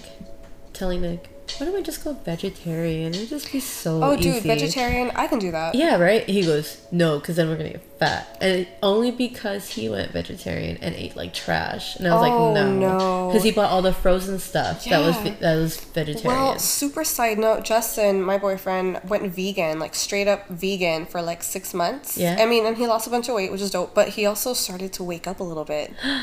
[0.74, 3.14] telling Nick, "Why don't we just go vegetarian?
[3.14, 5.76] It'd just be so oh, easy." dude, vegetarian, I can do that.
[5.76, 6.24] Yeah, right.
[6.28, 10.12] He goes, "No, because then we're gonna get fat," and it, only because he went
[10.12, 13.28] vegetarian and ate like trash, and I was Oh, like, "No," no.
[13.28, 16.42] because he bought all the frozen stuff that was that was vegetarian.
[16.42, 21.44] Well, super side note, Justin, my boyfriend, went vegan, like straight up vegan for like
[21.44, 22.18] six months.
[22.18, 22.38] Yeah.
[22.40, 24.54] I mean, and he lost a bunch of weight, which is dope, but he also
[24.54, 25.94] started to wake up a little bit.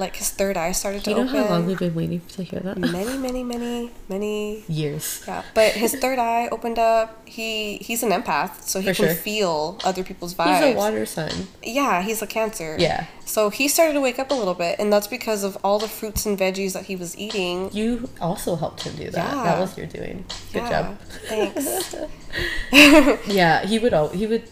[0.00, 1.36] like his third eye started to Do you know open.
[1.44, 2.76] how long we've been waiting to hear that?
[2.78, 4.64] many, many, many, many.
[4.66, 5.22] Years.
[5.28, 7.28] Yeah, but his third eye opened up.
[7.28, 9.14] He he's an empath, so he For can sure.
[9.14, 10.64] feel other people's vibes.
[10.66, 11.46] He's a water sign.
[11.62, 12.76] Yeah, he's a cancer.
[12.78, 13.06] Yeah.
[13.26, 15.86] So he started to wake up a little bit, and that's because of all the
[15.86, 17.70] fruits and veggies that he was eating.
[17.72, 19.32] You also helped him do that.
[19.36, 19.44] Yeah.
[19.44, 20.24] That was your doing.
[20.52, 20.98] Good Yeah, job.
[21.28, 21.94] Thanks.
[23.26, 23.92] Yeah, he would.
[23.94, 24.44] Al- he would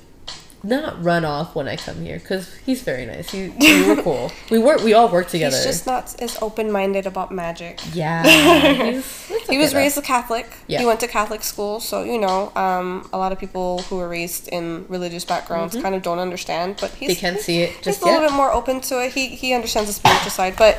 [0.65, 3.31] not run off when I come here because he's very nice.
[3.31, 4.33] He, we were cool.
[4.51, 4.83] We work.
[4.83, 5.55] We all work together.
[5.57, 7.81] He's just not as open minded about magic.
[7.95, 8.23] yeah.
[8.91, 9.79] he's- it's He was though.
[9.79, 10.47] raised a Catholic.
[10.67, 10.81] Yeah.
[10.81, 14.09] He went to Catholic school, so you know, um, a lot of people who are
[14.09, 16.77] raised in religious backgrounds kind of don't understand.
[16.81, 17.09] But he's Mm-hmm.
[17.09, 18.29] They can't see it he's just a little yet.
[18.31, 19.13] bit more open to it.
[19.13, 20.79] He he understands the spiritual side, but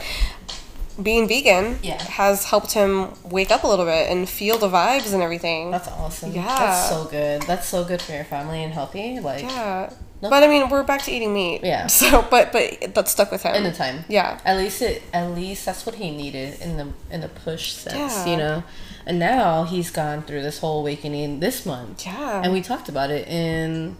[1.02, 2.02] being vegan Yeah.
[2.02, 5.72] has helped him wake up a little bit and feel the vibes and everything.
[5.72, 6.32] That's awesome.
[6.34, 6.46] Yeah.
[6.46, 7.42] That's so good.
[7.44, 9.20] That's so good for your family and healthy.
[9.20, 9.92] Like yeah.
[10.22, 10.30] No.
[10.30, 11.62] But I mean, we're back to eating meat.
[11.64, 11.88] Yeah.
[12.00, 13.56] So, but but that stuck with him.
[13.56, 14.04] in the time.
[14.10, 14.38] Yeah.
[14.44, 15.02] At least it.
[15.14, 17.96] At least that's what he needed in the in the push sense.
[17.96, 18.26] Yeah.
[18.26, 18.64] You know.
[19.06, 22.06] And now he's gone through this whole awakening this month.
[22.06, 22.42] Yeah.
[22.44, 23.96] And we talked about it in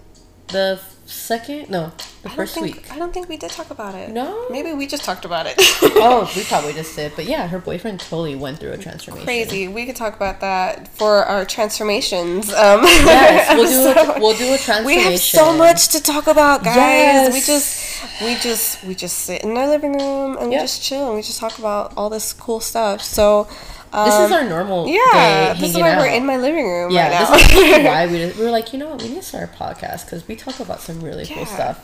[0.50, 0.80] the
[1.10, 1.70] second.
[1.70, 1.92] No,
[2.22, 2.92] the first think week.
[2.92, 4.10] I don't think we did talk about it.
[4.10, 4.48] No?
[4.50, 5.56] Maybe we just talked about it.
[5.82, 7.14] oh, we probably just did.
[7.16, 9.26] But yeah, her boyfriend totally went through a transformation.
[9.26, 9.68] Crazy.
[9.68, 12.52] We could talk about that for our transformations.
[12.54, 14.86] Um, Yes, we'll do a, we'll do a transformation.
[14.86, 16.76] We have so much to talk about, guys.
[16.76, 17.34] Yes.
[17.34, 21.08] We just, we just, we just sit in our living room and we just chill
[21.08, 23.02] and we just talk about all this cool stuff.
[23.02, 23.48] So,
[23.94, 25.54] um, This is our normal yeah.
[25.54, 26.00] day This is why out.
[26.00, 27.36] we're in my living room yeah, right now.
[27.38, 29.56] this is why we, we were like, you know what, we need to start a
[29.56, 31.78] podcast because we talk about some really cool stuff.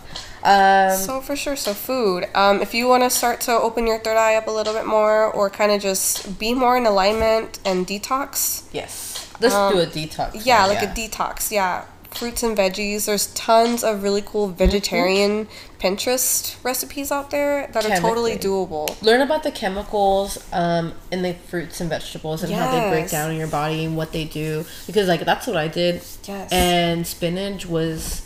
[0.44, 2.26] Um, So for sure, so food.
[2.36, 4.86] Um, if you want to start to open your third eye up a little bit
[4.86, 9.88] more, or kind of just be more in alignment and detox, yes, let's do a
[9.88, 10.36] detox.
[10.36, 11.52] Um, yeah, one, like a detox.
[11.52, 11.86] Yeah,
[12.16, 13.06] fruits and veggies.
[13.06, 15.48] There's tons of really cool vegetarian
[15.80, 19.00] Pinterest recipes out there that are totally doable.
[19.02, 23.32] Learn about the chemicals um, in the fruits and vegetables and how they break down
[23.32, 26.02] in your body and what they do because like that's what I did.
[26.24, 26.52] Yes.
[26.52, 28.22] And spinach was.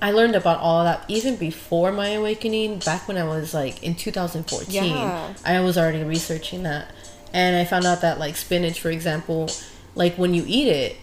[0.00, 2.78] I learned about all that even before my awakening.
[2.80, 5.34] Back when I was like in 2014, Yeah.
[5.44, 6.92] I was already researching that,
[7.32, 9.50] and I found out that like spinach, for example,
[9.96, 10.96] like when you eat it,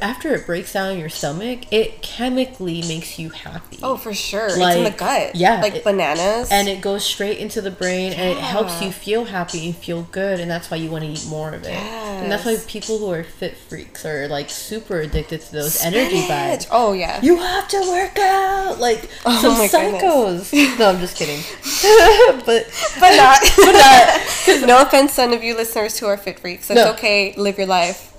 [0.00, 3.78] after it breaks down in your stomach, it chemically makes you happy.
[3.82, 4.46] Oh, for sure.
[4.46, 5.34] it's in the gut.
[5.34, 6.50] yeah, like it- bananas.
[6.52, 10.02] and it goes straight into the brain and it helps you feel happy and feel
[10.12, 12.98] good and that's why you want to eat more of it and that's why people
[12.98, 16.60] who are fit freaks are like super addicted to those energy Spinach.
[16.60, 17.20] vibes Oh yeah.
[17.22, 21.40] you have to work out like Oh some psychos no i'm just kidding
[22.46, 22.66] but
[23.00, 23.40] but not.
[23.56, 24.20] but not
[24.66, 26.70] no offense, any of you listeners who are fit freaks.
[26.70, 26.92] It's No.
[26.92, 27.34] okay.
[27.36, 28.11] Live your life.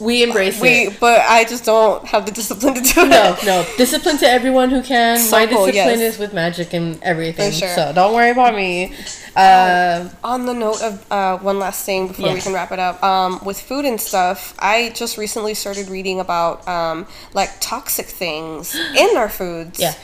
[0.00, 3.08] We embrace We, it but I just don't have the discipline to do it.
[3.08, 3.66] no, no.
[3.76, 5.18] Discipline to everyone who can.
[5.18, 6.14] So My cool, discipline yes.
[6.14, 7.52] is with magic and everything.
[7.52, 7.68] Sure.
[7.74, 8.94] So don't worry about me.
[9.36, 13.02] Um, On the note of uh, one last thing before we can wrap it up,
[13.02, 18.74] um, with food and stuff, I just recently started reading about um, like toxic things
[18.74, 19.78] in our foods.
[19.80, 19.94] Yeah.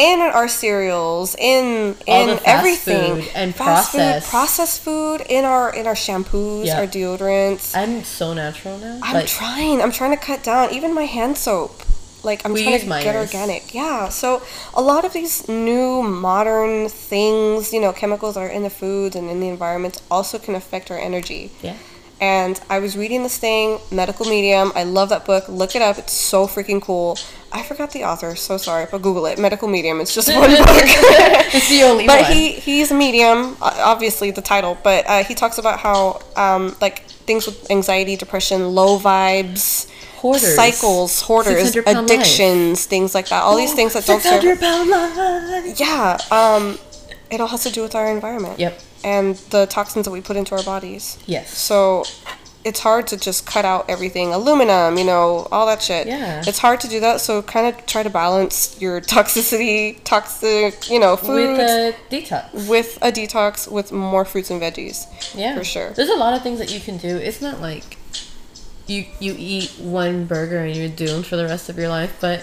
[0.00, 4.26] In our cereals, in in everything, and Fast processed.
[4.26, 6.78] food, processed food in our in our shampoos, Yeah.
[6.80, 7.76] our deodorants.
[7.76, 8.98] I'm so natural now.
[9.02, 9.82] I'm like, trying.
[9.82, 10.72] I'm trying to cut down.
[10.72, 11.74] Even my hand soap.
[12.22, 13.72] like I'm trying to get organic.
[13.72, 14.10] Yeah.
[14.10, 14.42] So
[14.74, 19.30] a lot of these new modern things, you know, chemicals are in the foods and
[19.30, 21.50] in the environments also can affect our energy.
[21.62, 21.76] Yeah.
[22.20, 24.72] And I was reading this thing, Medical Medium.
[24.74, 25.48] I love that book.
[25.48, 25.96] Look it up.
[25.98, 27.18] It's so freaking cool.
[27.50, 28.36] I forgot the author.
[28.36, 29.38] So sorry, but Google it.
[29.38, 30.00] Medical Medium.
[30.00, 30.58] It's just one book.
[30.60, 32.32] It's the only but one.
[32.32, 33.56] he he's a medium.
[33.62, 34.76] Obviously, the title.
[34.84, 40.54] But uh, he talks about how um, like things with anxiety, depression, low vibes, Hoarders.
[40.54, 43.42] cycles, hoarders, 600 pound addictions, things like that.
[43.42, 44.42] All these things that don't serve.
[44.42, 45.80] 600.
[45.80, 46.18] Yeah.
[46.30, 46.78] Um,
[47.30, 48.58] it all has to do with our environment.
[48.58, 48.78] Yep.
[49.04, 51.18] And the toxins that we put into our bodies.
[51.26, 51.56] Yes.
[51.56, 52.04] So
[52.62, 56.06] it's hard to just cut out everything aluminum, you know, all that shit.
[56.06, 56.42] Yeah.
[56.46, 60.98] It's hard to do that, so kind of try to balance your toxicity, toxic, you
[61.00, 62.68] know, foods With a detox.
[62.68, 65.06] with a detox with more fruits and veggies.
[65.34, 65.56] Yeah.
[65.56, 65.90] For sure.
[65.92, 67.16] There's a lot of things that you can do.
[67.16, 67.96] It's not like
[68.86, 72.42] you you eat one burger and you're doomed for the rest of your life, but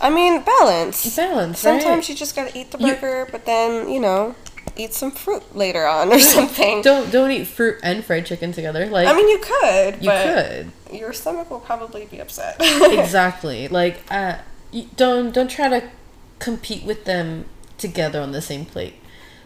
[0.00, 1.14] I mean, balance.
[1.14, 1.60] balance.
[1.60, 2.08] Sometimes right?
[2.08, 4.34] you just gotta eat the You- burger, but then, you know,
[4.76, 6.82] eat some fruit later on or something.
[6.82, 8.86] don't don't eat fruit and fried chicken together.
[8.86, 10.72] Like I mean, you could, you but could.
[10.98, 12.56] your stomach will probably be upset.
[12.60, 13.68] exactly.
[13.68, 14.38] Like uh,
[14.96, 15.88] don't don't try to
[16.38, 17.44] compete with them
[17.78, 18.94] together on the same plate.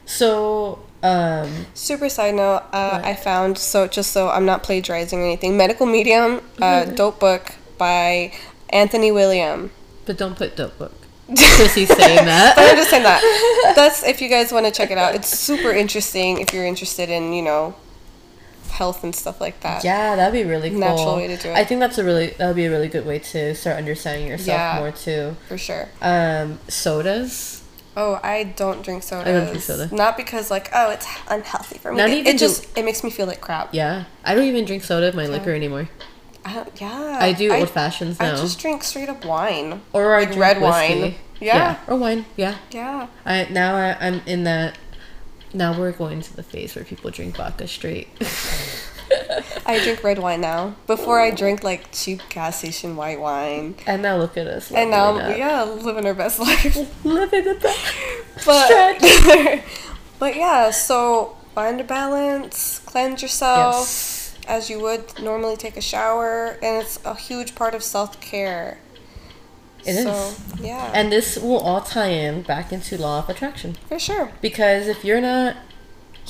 [0.05, 5.25] So um Super side note, uh, I found so just so I'm not plagiarizing or
[5.25, 5.57] anything.
[5.57, 8.33] Medical Medium, uh, dope book by
[8.71, 9.71] Anthony William.
[10.07, 10.95] but don't put dope book.
[11.29, 11.89] He's saying
[12.27, 12.55] that.
[12.57, 13.73] But I'm just saying that.
[13.75, 15.15] That's if you guys want to check it out.
[15.15, 17.75] It's super interesting if you're interested in you know
[18.71, 19.83] health and stuff like that.
[19.85, 20.79] Yeah, that'd be really cool.
[20.79, 21.57] Natural way to do it.
[21.57, 24.29] I think that's a really that would be a really good way to start understanding
[24.29, 24.77] yourself Yeah.
[24.79, 25.37] more too.
[25.49, 25.89] for sure.
[26.01, 27.63] Um, sodas.
[27.97, 29.31] Oh, I don't drink soda.
[29.31, 29.89] I don't drink soda.
[29.95, 31.97] Not because like oh it's unhealthy for me.
[31.99, 33.73] Not it, even it just it makes me feel like crap.
[33.73, 35.89] Yeah, I don't even drink soda my liquor anymore.
[36.53, 37.19] Don't, yeah.
[37.21, 39.81] I do old fashions I just drink straight up wine.
[39.93, 41.01] or I like drink red whiskey.
[41.01, 41.15] wine.
[41.41, 41.79] Yeah.
[41.87, 42.25] or wine.
[42.37, 43.09] Yeah, Yeah.
[43.25, 44.79] I now I, I'm in that.
[45.53, 48.09] Now we're going to the phase where people drink vodka straight.
[49.67, 50.75] I drink red wine now.
[50.87, 53.75] Before I drank like cheap gas station white wine.
[53.87, 54.71] and now look at us.
[54.71, 55.37] And now, up.
[55.37, 56.77] yeah, living our best life.
[57.05, 57.93] living the best.
[58.45, 59.01] But,
[60.19, 64.16] but yeah, so find a balance, cleanse yourself Yes.
[64.47, 68.79] As you would normally take a shower, and it's a huge part of self care.
[69.85, 70.41] It so, is.
[70.61, 73.77] Yeah, And this will all tie in back into law of attraction.
[73.89, 74.33] for sure.
[74.41, 75.55] Because if you're not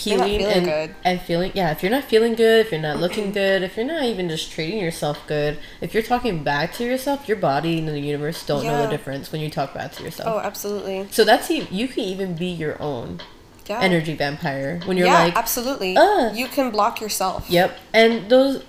[0.05, 0.95] You're not healing feeling and, good.
[1.05, 3.87] and feeling yeah, if you're not feeling good, if you're not looking good, if you're
[3.87, 7.89] not even just treating yourself good, if you're talking back to yourself, your body and
[7.89, 10.29] the universe don't know the difference when you talk back to yourself.
[10.35, 11.09] Oh, absolutely.
[11.11, 13.21] So that's you can even be your own
[13.69, 13.81] Yeah.
[13.81, 15.97] energy vampire when you're yeah, like, absolutely.
[15.97, 17.49] "Ugh." You can block yourself.
[17.51, 17.77] yep.
[17.93, 18.63] And those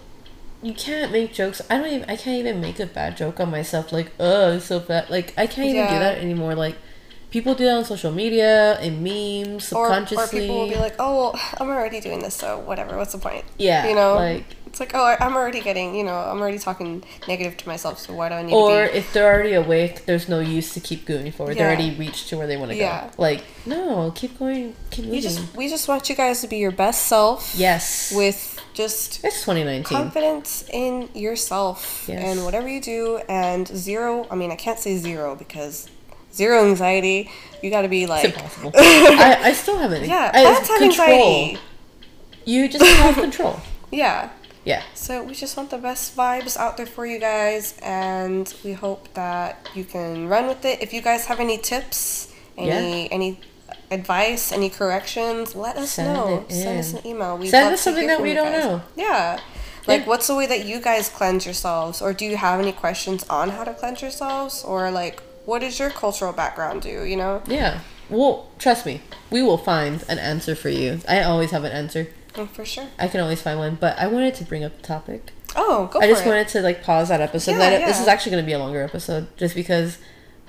[0.64, 1.62] you can't make jokes.
[1.70, 2.10] I don't even.
[2.10, 3.92] I can't even make a bad joke on myself.
[3.92, 5.10] Like, oh, it's so bad.
[5.10, 6.56] Like, I can't even do that anymore.
[6.56, 6.76] Like,
[7.30, 10.40] people do that on social media and memes Or, subconsciously.
[10.40, 12.98] or people will be like, oh, well, I'm already doing this, so whatever.
[12.98, 13.46] What's the point?
[13.60, 14.46] yeah, you know, like
[14.78, 18.14] it's like, oh, I'm already getting, you know, I'm already talking negative to myself, so
[18.14, 18.98] why do I need or to be?
[19.00, 21.58] if they're already awake, there's no use to keep going forward.
[21.58, 23.08] They already reached to where they want to Yeah.
[23.08, 23.14] go.
[23.18, 25.16] Like, no, keep going, keep moving.
[25.16, 27.54] You just, we just want you guys to be your best self.
[27.58, 29.98] yes, With just it's 2019.
[29.98, 32.22] confidence in yourself Yes.
[32.24, 34.28] and whatever you do, and zero.
[34.30, 35.90] I mean, I can't say zero because
[36.32, 37.32] zero anxiety.
[37.64, 38.72] You got to be It's like, impossible.
[38.76, 40.06] I, I still haven't.
[40.06, 41.08] yeah, I, that's have control.
[41.10, 41.60] anxiety.
[42.46, 43.60] You just have control.
[43.90, 44.30] Yeah.
[44.72, 44.84] Yeah.
[44.94, 49.04] So we just want the best vibes out there for you guys, and we hope
[49.14, 50.76] that you can run with it.
[50.86, 53.40] If you guys have any tips, any any
[53.90, 56.46] advice, any corrections, let us Send know.
[56.50, 57.38] Send us an email.
[57.38, 58.64] We'd Send us something that we don't guys.
[58.66, 58.82] know.
[58.98, 59.40] Yeah.
[59.88, 60.08] Like, Yeah.
[60.12, 63.46] what's the way that you guys cleanse yourselves, or do you have any questions on
[63.56, 67.06] how to cleanse yourselves, or like, what does your cultural background do?
[67.12, 67.42] You know.
[67.48, 67.80] Yeah.
[68.10, 68.96] Well, trust me,
[69.30, 71.00] we will find an answer for you.
[71.08, 72.08] I always have an answer.
[72.38, 72.88] Mm, for sure.
[73.00, 73.78] I can always find one.
[73.80, 75.32] But I wanted to bring up the topic.
[75.56, 76.28] Oh, go I just it.
[76.28, 77.52] wanted to like pause that episode.
[77.54, 79.98] Yeah, I don't- This is actually going to be a longer episode, just because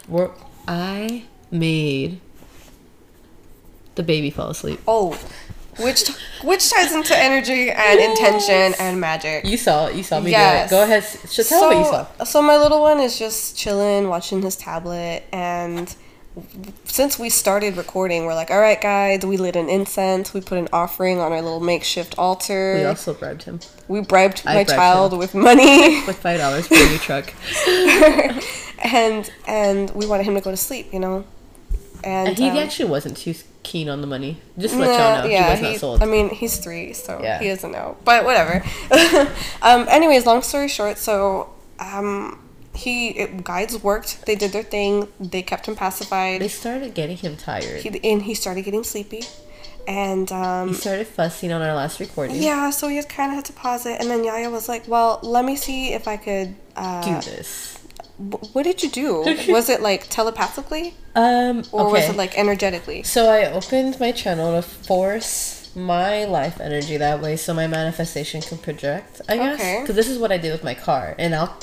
[0.08, 0.30] we're
[0.66, 2.20] I made
[3.94, 4.80] the baby fall asleep.
[4.86, 5.18] Oh,
[5.80, 6.08] which
[6.42, 9.44] which ties into energy and intention and magic.
[9.44, 9.94] You saw it.
[9.96, 10.68] You saw me Yes.
[10.70, 10.78] do it.
[10.78, 11.04] Go ahead.
[11.30, 12.24] Should tell what you saw.
[12.24, 15.94] So my little one is just chilling, watching his tablet, and
[16.84, 20.58] since we started recording, we're like, all right, guys, we lit an incense, we put
[20.58, 22.74] an offering on our little makeshift altar.
[22.76, 25.18] We also bribed him We bribed I my bribed child him.
[25.18, 27.32] with money, with five dollars for a new truck.
[28.84, 31.24] and and we wanted him to go to sleep, you know.
[32.04, 33.34] And, And he um, actually wasn't too
[33.64, 34.40] keen on the money.
[34.56, 36.02] Just to let y'all know, yeah, he was not he- sold.
[36.02, 37.40] I mean, he's three, so Yeah.
[37.40, 37.96] he doesn't know.
[38.04, 38.64] But whatever.
[39.62, 42.47] um, anyways, long story short, so um,
[42.84, 44.10] he it, guides worked.
[44.26, 45.08] They did their thing.
[45.34, 46.40] They kept him pacified.
[46.40, 47.80] They started getting him tired.
[47.84, 49.22] He and he started getting sleepy,
[49.86, 52.36] and um, he started fussing on our last recording.
[52.50, 53.96] yeah, so he just kind of had to pause it.
[54.00, 57.76] And then Yaya was like, "Well, let me see if I could." Uh, Do this.
[58.18, 59.10] wh- what did you do?
[59.56, 61.92] was it like telepathically, Um, or okay.
[61.92, 63.02] was it like energetically?
[63.02, 68.40] So I opened my channel to force my life energy that way, so my manifestation
[68.40, 69.20] can project.
[69.28, 69.80] I guess Okay.
[69.80, 71.56] because this is what I did with my car, and I'll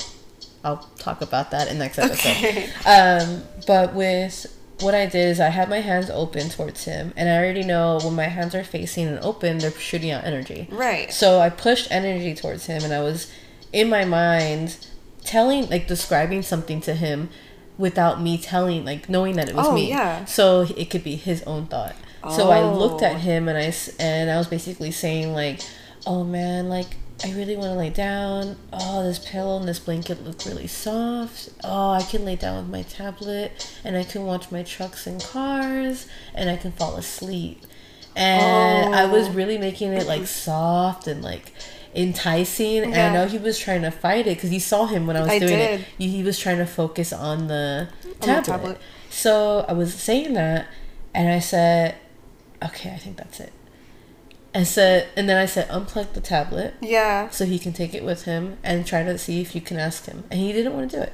[0.66, 2.30] I'll talk about that in next episode.
[2.30, 2.68] Okay.
[2.86, 7.28] Um, but with what I did is I had my hands open towards him, and
[7.28, 10.68] I already know when my hands are facing and open, they're shooting out energy.
[10.70, 11.12] Right.
[11.12, 13.30] So I pushed energy towards him, and I was
[13.72, 14.76] in my mind
[15.24, 17.30] telling, like, describing something to him
[17.78, 19.88] without me telling, like, knowing that it was Oh, me.
[19.88, 20.24] yeah.
[20.26, 21.94] So it could be his own thought.
[22.24, 22.36] Oh.
[22.36, 23.06] So I looked Oh.
[23.06, 25.60] at him, and I and I was basically saying, like,
[26.06, 26.96] oh man, like.
[27.24, 28.56] I really want to lay down.
[28.72, 31.48] Oh, this pillow and this blanket look really soft.
[31.64, 35.22] Oh, I can lay down with my tablet and I can watch my trucks and
[35.22, 37.62] cars and I can fall asleep.
[38.14, 39.32] And I was Oh.
[39.32, 41.52] really making it like soft and like
[41.94, 42.84] enticing.
[42.84, 45.20] And I know he was trying to fight it because you saw him when I
[45.20, 45.80] was I doing did.
[45.80, 45.86] it.
[45.98, 48.44] He he was trying to focus on the On the tablet.
[48.44, 48.78] tablet.
[49.10, 50.66] So I was saying that,
[51.14, 51.94] and I said,
[52.62, 53.52] "Okay, I think that's it."
[54.56, 57.28] I said, and then I said, "Unplug the tablet Yeah.
[57.30, 60.06] so he can take it with him and try to see if you can ask
[60.06, 61.12] him." And he didn't want to do it.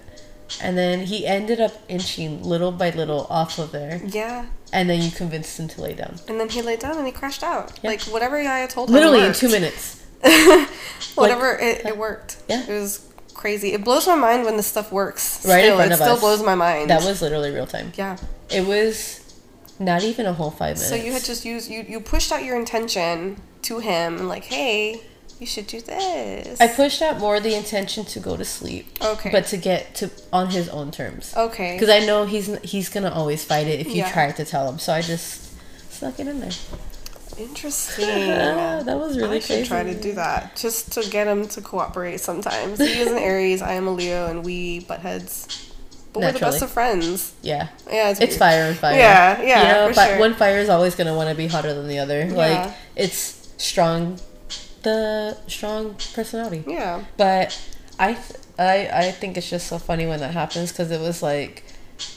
[0.62, 4.46] And then he ended up inching little by little off of there, Yeah.
[4.72, 6.20] and then you convinced him to lay down.
[6.28, 7.72] And then he laid down and he crashed out.
[7.82, 7.90] Yeah.
[7.90, 8.94] Like whatever Yaya told him.
[8.94, 9.98] Literally in two minutes.
[11.14, 12.36] Whatever it, it worked.
[12.48, 12.62] Yeah.
[12.68, 13.72] It was crazy.
[13.72, 15.44] It blows my mind when this stuff works.
[15.46, 16.20] Right in front it of still us.
[16.20, 16.90] blows my mind.
[16.90, 17.92] That was literally real time.
[17.96, 18.16] yeah.
[18.50, 19.20] It was
[19.84, 20.88] not even a whole five minutes.
[20.88, 24.44] So you had just used you you pushed out your intention to him and like,
[24.44, 25.00] hey,
[25.38, 26.60] you should do this.
[26.60, 28.86] I pushed out more the intention to go to sleep.
[29.02, 29.30] Okay.
[29.30, 31.34] But to get to on his own terms.
[31.36, 31.74] okay.
[31.74, 34.12] Because I know he's he's gonna always fight it if you Yeah.
[34.12, 34.78] try to tell him.
[34.78, 35.50] So I just
[35.90, 36.50] snuck it in there.
[37.38, 38.30] Interesting.
[38.30, 39.68] Ah, that was really I should crazy.
[39.68, 42.78] try to do that just to get him to cooperate sometimes.
[42.78, 45.71] He is an Aries, I am a Leo, and we butt heads.
[46.12, 47.32] But we're the best of friends.
[47.42, 48.96] Yeah, Yeah, it's, it's fire and fire.
[48.98, 50.18] Yeah, yeah, You know, sure.
[50.18, 52.26] one fire is always gonna want to be hotter than the other.
[52.26, 52.34] Yeah.
[52.34, 54.18] Like it's strong,
[54.82, 56.64] the strong personality.
[56.66, 57.04] Yeah.
[57.16, 57.58] But
[57.98, 61.22] I, th- I, I think it's just so funny when that happens because it was
[61.22, 61.64] like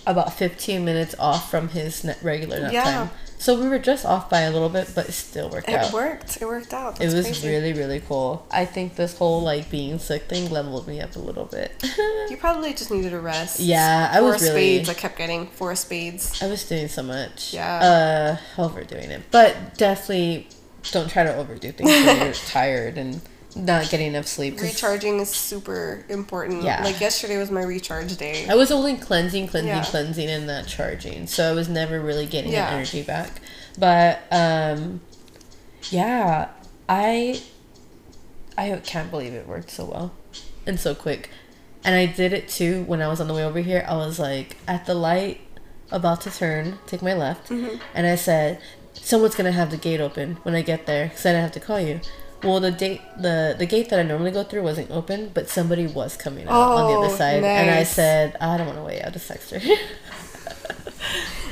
[0.08, 2.84] about 15 minutes off from his regular nap Yeah.
[2.84, 3.10] time.
[3.46, 5.90] So we were just off by a little bit, but it still worked It out.
[5.90, 6.42] It worked.
[6.42, 7.00] It worked out.
[7.00, 7.48] It was crazy.
[7.48, 8.44] really, really cool.
[8.50, 11.72] I think this whole like being sick thing leveled me up a little bit.
[12.32, 13.60] You probably just needed a rest.
[13.60, 14.90] Yeah, I Four was really- spades.
[14.90, 16.42] I kept getting four spades.
[16.42, 17.54] I was doing so much.
[17.54, 18.38] Yeah.
[18.58, 19.22] Uh, overdoing it.
[19.30, 20.48] But definitely
[20.92, 23.22] don't try to overdo things when you're tired and
[23.56, 24.60] not getting enough sleep.
[24.60, 26.64] Recharging is super important.
[26.64, 26.84] Yeah.
[26.84, 28.48] Like yesterday was my recharge day.
[28.50, 29.84] I was only cleansing, cleansing, Yeah.
[29.84, 31.26] cleansing, and not charging.
[31.28, 32.66] So I was never really getting Yeah.
[32.70, 33.42] that energy back.
[33.78, 35.02] But um,
[35.90, 36.50] yeah,
[36.90, 37.42] I
[38.58, 40.14] I can't believe it worked so well
[40.66, 41.30] and so quick.
[41.84, 43.86] And I did it too when I was on the way over here.
[43.88, 45.42] I was like at the light,
[45.92, 47.78] about to turn, take my left, Mm-hmm.
[47.94, 48.60] and I said,
[48.94, 51.60] "Someone's gonna have the gate open when I get there, because I didn't have to
[51.60, 52.00] call you."
[52.44, 55.88] Well, the date the the gate that I normally go through wasn't open, but somebody
[55.88, 58.84] was coming out on the other Oh, side, and I said, "I don't want to
[58.84, 59.02] wait.
[59.02, 59.60] I'll just text her."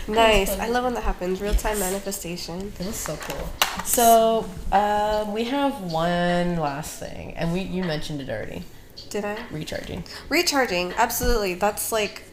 [0.07, 0.57] nice.
[0.59, 1.41] I love when that happens.
[1.41, 2.71] Real time manifestation.
[2.79, 3.49] It was so cool.
[3.85, 8.63] So um, we have one last thing, and we you mentioned it already.
[9.09, 9.37] Did I?
[9.51, 10.03] Recharging.
[10.29, 10.93] Recharging.
[10.97, 11.53] Absolutely.
[11.55, 12.23] That's like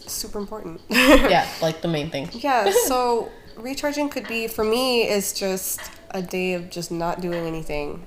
[0.00, 0.80] super important.
[0.88, 2.28] yeah, like the main thing.
[2.32, 5.80] Yeah, so recharging could be for me is just
[6.12, 8.06] a day of just not doing anything.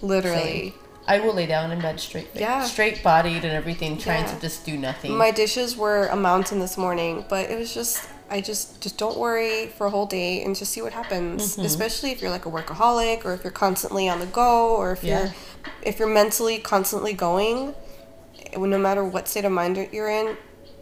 [0.00, 0.74] Literally.
[1.06, 2.62] I will lay down in bed straight, Yeah.
[2.64, 4.34] straight bodied and everything, trying Yeah.
[4.34, 5.16] to just do nothing.
[5.16, 8.00] My dishes were a mountain this morning, but it was just
[8.30, 11.52] I just just don't worry for a whole day and just see what happens.
[11.52, 11.66] Mm-hmm.
[11.66, 15.04] Especially if you're like a workaholic or if you're constantly on the go or if
[15.04, 15.18] Yeah.
[15.24, 15.34] you're
[15.82, 17.74] if you're mentally constantly going,
[18.56, 20.36] no matter what state of mind you're in,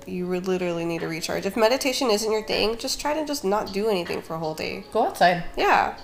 [0.07, 1.45] you would literally need a recharge.
[1.45, 4.55] If meditation isn't your thing, just try to just not do anything for a whole
[4.55, 4.85] day.
[4.93, 5.43] Go outside.
[5.57, 5.95] Yeah.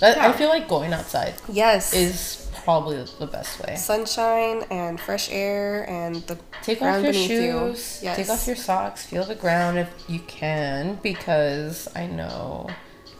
[0.00, 1.94] That, I feel like going outside Yes.
[1.94, 3.76] is probably the best way.
[3.76, 7.36] sunshine and fresh air and the Take off your beneath you.
[7.52, 8.00] shoes.
[8.02, 8.16] Yes.
[8.16, 9.04] Take off your socks.
[9.06, 12.68] Feel the ground if you can, because I know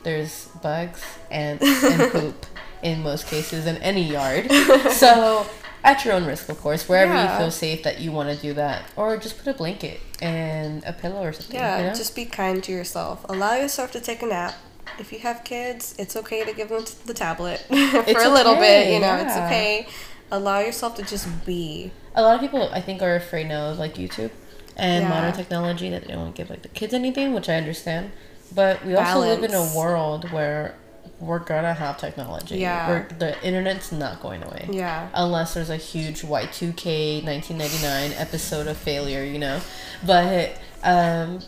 [0.02, 2.46] there's bugs, ants, and poop
[2.82, 4.50] in most cases in any yard.
[4.92, 5.46] So
[5.84, 7.32] at your own risk, of course, wherever Yeah.
[7.32, 10.82] you feel safe that you want to do that, or just put a blanket and
[10.84, 11.54] a pillow or something.
[11.54, 11.94] Yeah, you know?
[11.94, 13.24] just be kind to yourself.
[13.28, 14.54] Allow yourself to take a nap.
[14.98, 18.28] If you have kids, it's okay to give them t- the tablet for It's a
[18.30, 18.92] little bit.
[18.92, 19.86] You know, it's okay.
[20.30, 21.92] Allow yourself to just be.
[22.14, 24.30] A lot of people, I think, are afraid now of like YouTube
[24.76, 25.08] and Yeah.
[25.08, 28.10] modern technology that they don't want to give like the kids anything, which I understand.
[28.54, 30.74] But we also live in a world where
[31.20, 32.56] we're gonna have technology.
[32.58, 32.88] Yeah.
[32.88, 34.68] We're, the internet's not going away.
[34.70, 35.08] Yeah.
[35.14, 39.60] Unless there's a huge Y2K 1999 episode of failure, you know.
[40.04, 41.40] But um,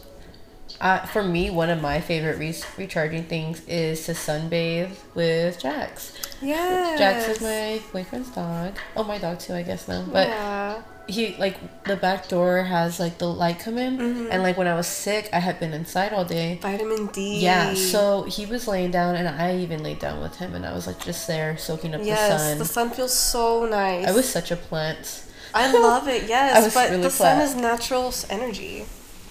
[0.81, 6.12] uh, for me, one of my favorite re- recharging things is to sunbathe with Jax.
[6.43, 6.99] Yes.
[6.99, 8.74] Jax is my boyfriend's dog.
[8.97, 10.05] Oh, my dog too, I guess now.
[10.12, 10.83] But yeah.
[11.09, 14.29] he like the back door has like the light come in, Mm-hmm.
[14.31, 16.59] and like when I was sick, I had been inside all day.
[16.61, 17.39] Vitamin D.
[17.41, 20.72] Yeah, so he was laying down, and I even laid down with him, and I
[20.74, 22.59] was like just there soaking up yes, the sun.
[22.59, 24.07] the sun feels so nice.
[24.07, 25.22] I was such a plant.
[25.55, 26.24] I love it.
[26.29, 28.85] Yes, but really the sun is natural energy.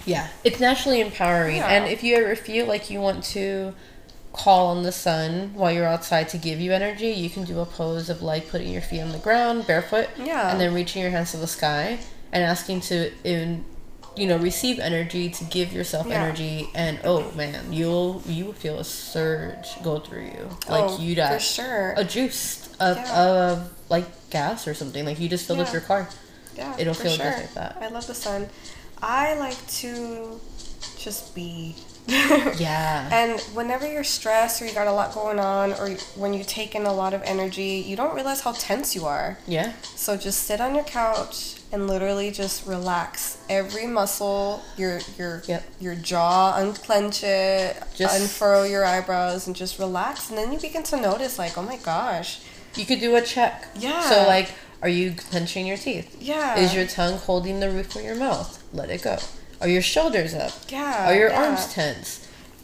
[0.06, 1.68] Yeah, it's naturally empowering, Yeah.
[1.68, 3.74] and if you ever feel like you want to
[4.32, 7.66] call on the sun while you're outside to give you energy, you can do a
[7.66, 10.50] pose of like putting your feet on the ground barefoot, Yeah.
[10.50, 11.98] and then reaching your hands to the sky
[12.32, 13.64] and asking to in
[14.16, 16.22] you know receive energy to give yourself Yeah.
[16.22, 20.98] energy and oh man you'll you will feel a surge go through you like Oh,
[20.98, 21.92] you for sure.
[21.98, 23.22] a juice of, Yeah.
[23.22, 26.08] of like gas or something like you just filled up your car
[26.56, 27.26] Yeah, It'll feel sure.
[27.26, 27.76] just like that.
[27.82, 28.48] I love the sun.
[29.08, 30.40] I like to
[30.98, 31.76] just be.
[32.08, 36.44] yeah And whenever you're stressed or you got a lot going on or when you
[36.44, 39.38] take in a lot of energy, you don't realize how tense you are.
[39.46, 45.42] yeah So just sit on your couch and literally just relax every muscle, your your
[45.48, 45.64] Yep.
[45.80, 50.84] your jaw, unclench it, Just- unfurrow your eyebrows and just relax and then you begin
[50.84, 52.40] to notice like, "Oh my gosh.
[52.76, 53.66] You could do a check.
[53.74, 54.00] Yeah.
[54.08, 54.50] So like,
[54.82, 56.16] are you clenching your teeth?
[56.20, 56.56] Yeah.
[56.58, 58.55] Is your tongue holding the roof of your mouth?
[58.72, 59.18] Let it go.
[59.60, 60.52] Are your shoulders up?
[60.68, 61.08] Yeah.
[61.10, 61.44] Are your yeah.
[61.44, 62.22] arms tense?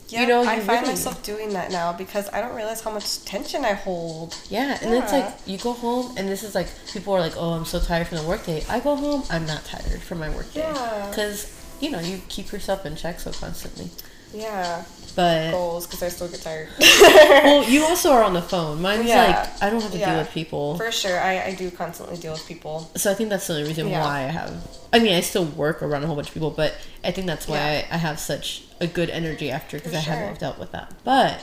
[0.09, 2.91] Yeah, you know, I find really- myself doing that now because I don't realize how
[2.91, 4.37] much tension I hold.
[4.51, 7.53] Yeah, and it's like you go home, and this is like people are like, "Oh,
[7.53, 10.61] I'm so tired from the workday." I go home, I'm not tired from my workday
[10.61, 11.07] Yeah.
[11.09, 11.51] because
[11.81, 13.89] you know you keep yourself in check so constantly.
[14.35, 16.69] Yeah, But goals because I still get tired.
[16.81, 18.81] well, you also are on the phone.
[18.81, 19.27] Mine's Yeah.
[19.51, 20.77] like I don't have to deal with people.
[20.79, 22.91] For sure, I, I do constantly deal with people.
[22.97, 24.03] So I think that's the only reason Yeah.
[24.05, 24.55] why I have.
[24.93, 26.75] I mean, I still work around a whole bunch of people, but
[27.05, 27.87] I think that's why Yeah.
[27.91, 30.15] I, I have such a good energy after because I sure.
[30.15, 30.93] haven't dealt with that.
[31.05, 31.43] But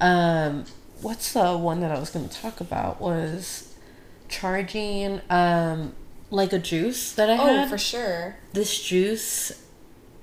[0.00, 0.64] um,
[1.02, 3.74] what's the one that I was going to talk about was
[4.28, 5.92] charging um
[6.30, 7.68] like a juice that I Oh, had.
[7.68, 8.36] for sure.
[8.52, 9.50] This juice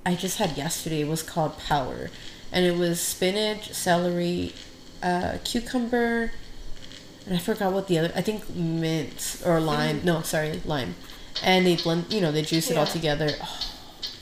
[0.08, 2.10] I just had yesterday was called Power,
[2.52, 4.54] and it was spinach, celery,
[5.04, 6.32] uh, cucumber,
[7.26, 8.12] and I forgot what the other.
[8.16, 10.00] I think mint or lime.
[10.06, 10.96] No, sorry, lime.
[11.44, 12.12] And they blend.
[12.14, 13.30] You know, they juice it all together.
[13.42, 13.60] Oh,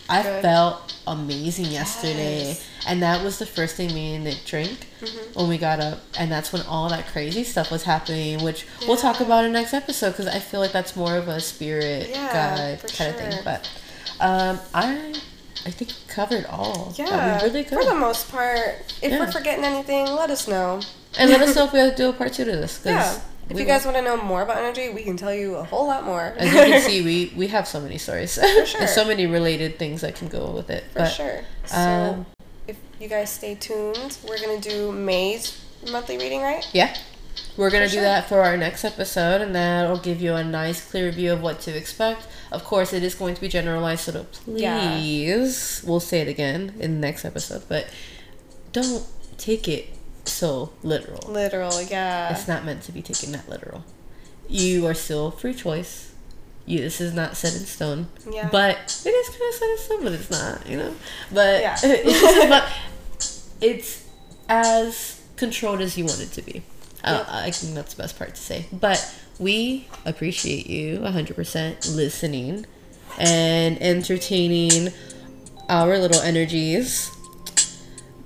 [0.09, 0.41] I Good.
[0.41, 2.65] felt amazing yesterday, Yes.
[2.87, 5.39] and that was the first thing me and Nick drank Mm-hmm.
[5.39, 8.97] when we got up, and that's when all that crazy stuff was happening, which we'll
[8.97, 12.33] talk about in next episode because I feel like that's more of a spirit Yeah,
[12.33, 13.33] guide kind of thing.
[13.43, 13.69] But
[14.19, 15.13] um, I
[15.65, 16.93] I think we covered all.
[16.95, 18.93] Yeah, we really for the most part.
[19.01, 19.19] If Yeah.
[19.19, 20.81] we're forgetting anything, let us know.
[21.17, 22.81] and let us know if we have to do a part two to this.
[22.83, 23.19] Yeah.
[23.49, 25.85] If you guys want to know more about energy, we can tell you a whole
[25.85, 26.33] lot more.
[26.37, 28.45] As you can see, we we have so many stories sure.
[28.79, 30.83] and so many related things that can go with it.
[30.93, 31.41] For but, sure.
[31.65, 32.25] So, um,
[32.67, 36.67] if you guys stay tuned, we're gonna do May's monthly reading, right?
[36.73, 36.95] Yeah.
[37.57, 38.01] We're gonna do sure.
[38.01, 41.61] that for our next episode, and that'll give you a nice, clear view of what
[41.61, 42.27] to expect.
[42.55, 44.97] Of course, it is going to be generalized, so Yeah.
[44.97, 47.87] please, we'll say it again in the next episode, but
[48.71, 49.05] don't
[49.37, 49.89] take it
[50.25, 51.31] so literal.
[51.31, 52.31] Literal, yeah.
[52.33, 53.83] It's not meant to be taken that literal.
[54.49, 56.11] You are still free choice.
[56.65, 58.07] You, this is not set in stone.
[58.29, 58.49] Yeah.
[58.51, 60.95] But it is kind of set in stone, but it's not, you know?
[61.31, 61.77] But Yeah.
[61.83, 62.69] it's about,
[63.61, 64.07] it's
[64.49, 66.63] as controlled as you want it to be.
[67.03, 68.65] Uh, I think that's the best part to say.
[68.71, 68.97] But
[69.39, 72.65] we appreciate you 100% listening
[73.17, 74.89] and entertaining
[75.69, 77.11] our little energies.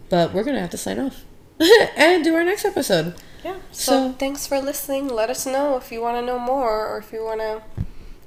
[0.10, 1.24] But we're going to have to sign off
[1.96, 3.16] and do our next episode.
[3.44, 3.56] Yeah.
[3.72, 5.08] So, So- thanks for listening.
[5.08, 7.62] Let us know if you want to know more or if you want to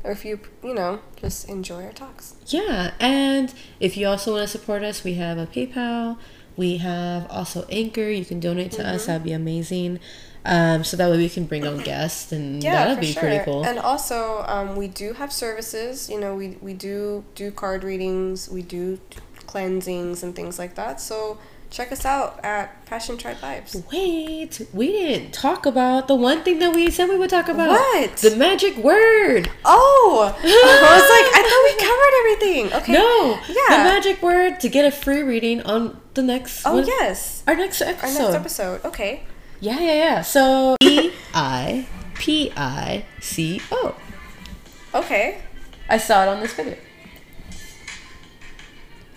[0.05, 2.35] or if you, you know, just enjoy our talks.
[2.49, 6.18] Yeah, and if you also want to support us, we have a PayPal.
[6.57, 8.09] We have also Anchor.
[8.11, 8.95] You can donate to Mm-hmm.
[8.97, 9.07] us.
[9.07, 10.01] That'd be amazing.
[10.45, 13.22] Um, so that way we can bring on guests, and Yeah, that'd be sure.
[13.22, 13.64] pretty cool.
[13.64, 16.11] And also, um, we do have services.
[16.11, 18.99] You know, we we do do card readings, we do
[19.47, 21.01] cleansings and things like that.
[21.01, 21.38] So
[21.70, 23.90] check us out at Passion Tribe Vibes.
[23.93, 27.70] Wait, we didn't talk about the one thing that we said we would talk about.
[27.70, 28.16] What?
[28.18, 29.51] The magic word.
[29.64, 32.82] Oh, I was like, I thought we covered everything.
[32.82, 32.93] Okay.
[32.93, 33.38] No.
[33.49, 33.76] Yeah.
[33.78, 36.66] The magic word to get a free reading on the next.
[36.66, 37.43] Oh one- yes.
[37.47, 38.07] Our next episode.
[38.07, 38.84] Our next episode.
[38.84, 39.22] Okay.
[39.63, 40.23] Yeah, yeah, yeah.
[40.23, 43.95] So E I P I C O.
[44.93, 45.41] Okay.
[45.89, 46.77] I saw it on this video.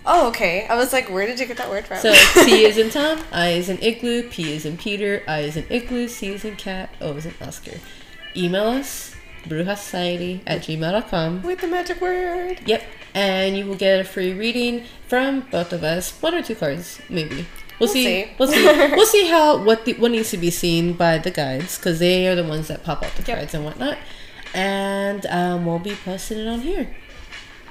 [0.06, 0.68] Oh, okay.
[0.68, 1.98] I was like, where did you get that word from?
[1.98, 2.14] So
[2.46, 5.66] T is in Tom, I is in Igloo, P is in Peter, I is in
[5.68, 7.80] Igloo, C is in Cat, O is in Oscar.
[8.38, 9.16] Email us,
[9.46, 11.42] brujasociety at gmail.com.
[11.42, 12.62] With the magic word.
[12.68, 12.84] Yep,
[13.16, 16.12] and you will get a free reading from both of us.
[16.22, 17.48] One or two cards, maybe.
[17.80, 18.04] We'll, We'll see.
[18.26, 18.32] see.
[18.40, 18.66] We'll see.
[18.96, 22.28] we'll see how what the, what needs to be seen by the guides because they
[22.28, 23.38] are the ones that pop out the Yep.
[23.38, 23.98] cards and whatnot.
[24.54, 26.96] And um, we'll be posting it on here.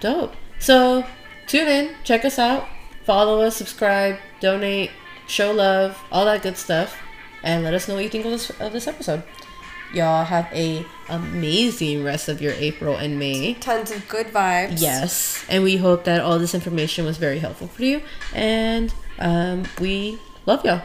[0.01, 0.35] Dope.
[0.59, 1.05] So
[1.47, 2.67] tune in, check us out,
[3.05, 4.91] follow us, subscribe, donate,
[5.27, 6.97] show love, all that good stuff,
[7.43, 9.23] and let us know what you think of this of this episode.
[9.95, 13.55] Y'all have a amazing rest of your April and May.
[13.55, 14.81] Tons of good vibes.
[14.83, 18.03] Yes, and we hope that all this information was very helpful for you.
[18.35, 20.83] And um, we love y'all.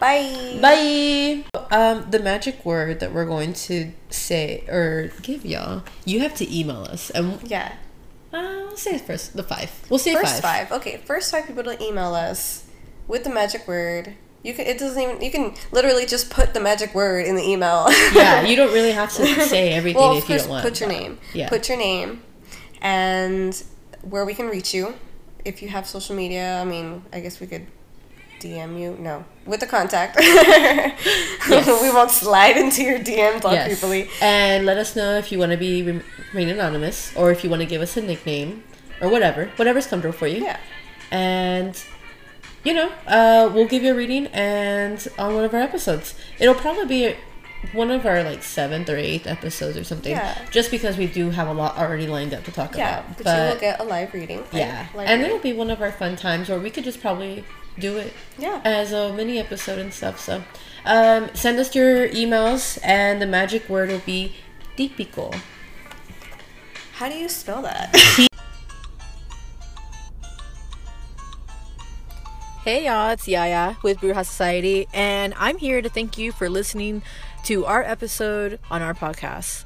[0.00, 0.58] Bye.
[0.62, 1.44] Bye.
[1.72, 6.56] Um, the magic word that we're going to say or give y'all, you have to
[6.56, 7.72] email us, and Yeah.
[8.32, 9.70] uh, we'll say first the five.
[9.90, 10.68] We'll say First five.
[10.68, 10.78] five.
[10.80, 12.64] Okay, first five people to email us
[13.08, 14.14] with the magic word.
[14.44, 14.66] You can.
[14.66, 15.20] It doesn't even.
[15.20, 17.86] You can literally just put the magic word in the email.
[18.14, 20.62] Yeah, you don't really have to say everything well, if you don't want.
[20.64, 21.18] put your name.
[21.34, 21.48] Yeah.
[21.48, 22.22] Put your name,
[22.80, 23.60] and
[24.02, 24.94] where we can reach you.
[25.48, 27.66] If you have social media, I mean, I guess we could
[28.40, 28.96] DM you.
[29.00, 30.16] No, with the contact.
[30.20, 33.66] we won't slide into your DMs all Yes.
[33.80, 34.08] creepily.
[34.20, 37.62] And let us know if you want to be remain anonymous or if you want
[37.62, 38.62] to give us a nickname
[39.00, 40.42] or whatever, whatever's comfortable for you.
[40.44, 40.58] Yeah.
[41.10, 41.74] And
[42.64, 46.14] you know, uh, we'll give you a reading and on one of our episodes.
[46.38, 47.16] It'll probably be
[47.72, 50.12] one of our like seventh or eighth episodes or something.
[50.12, 50.38] Yeah.
[50.50, 53.18] Just because we do have a lot already lined up to talk Yeah, about.
[53.24, 54.38] but, you will get a live reading.
[54.38, 54.48] right?
[54.54, 55.36] yeah, Live and reading.
[55.36, 57.44] it'll be one of our fun times where we could just probably
[57.78, 58.60] do it Yeah.
[58.64, 60.18] as a mini episode and stuff.
[60.20, 60.42] So,
[60.84, 64.34] um, send us your emails, and the magic word will be
[64.76, 65.34] típico.
[66.94, 67.94] How do you spell that?
[72.64, 77.02] Hey y'all, it's Yaya with Bruja Society, and I'm here to thank you for listening
[77.48, 79.64] to our episode on our podcast.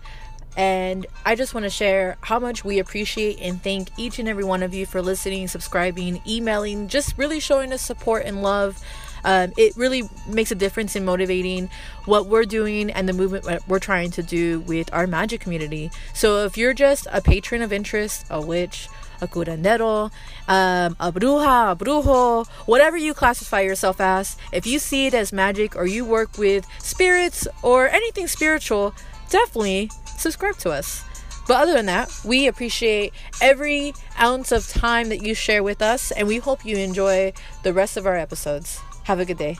[0.57, 4.45] And I just want to share how much we appreciate and thank each and every
[4.45, 8.80] one of you for listening, subscribing, emailing, just really showing us support and love.
[9.24, 11.70] Um, it really makes a difference in motivating
[12.05, 15.91] what we're doing and the movement we're trying to do with our magic community.
[16.14, 18.89] So if you're just a patron of interest, a witch,
[19.22, 20.10] a curandero,
[20.48, 25.32] um, a bruja, a brujo, whatever you classify yourself as, if you see it as
[25.32, 28.94] magic or you work with spirits or anything spiritual,
[29.30, 31.04] definitely subscribe to us.
[31.48, 36.10] But other than that, we appreciate every ounce of time that you share with us,
[36.12, 38.78] and we hope you enjoy the rest of our episodes.
[39.04, 39.58] Have a good day.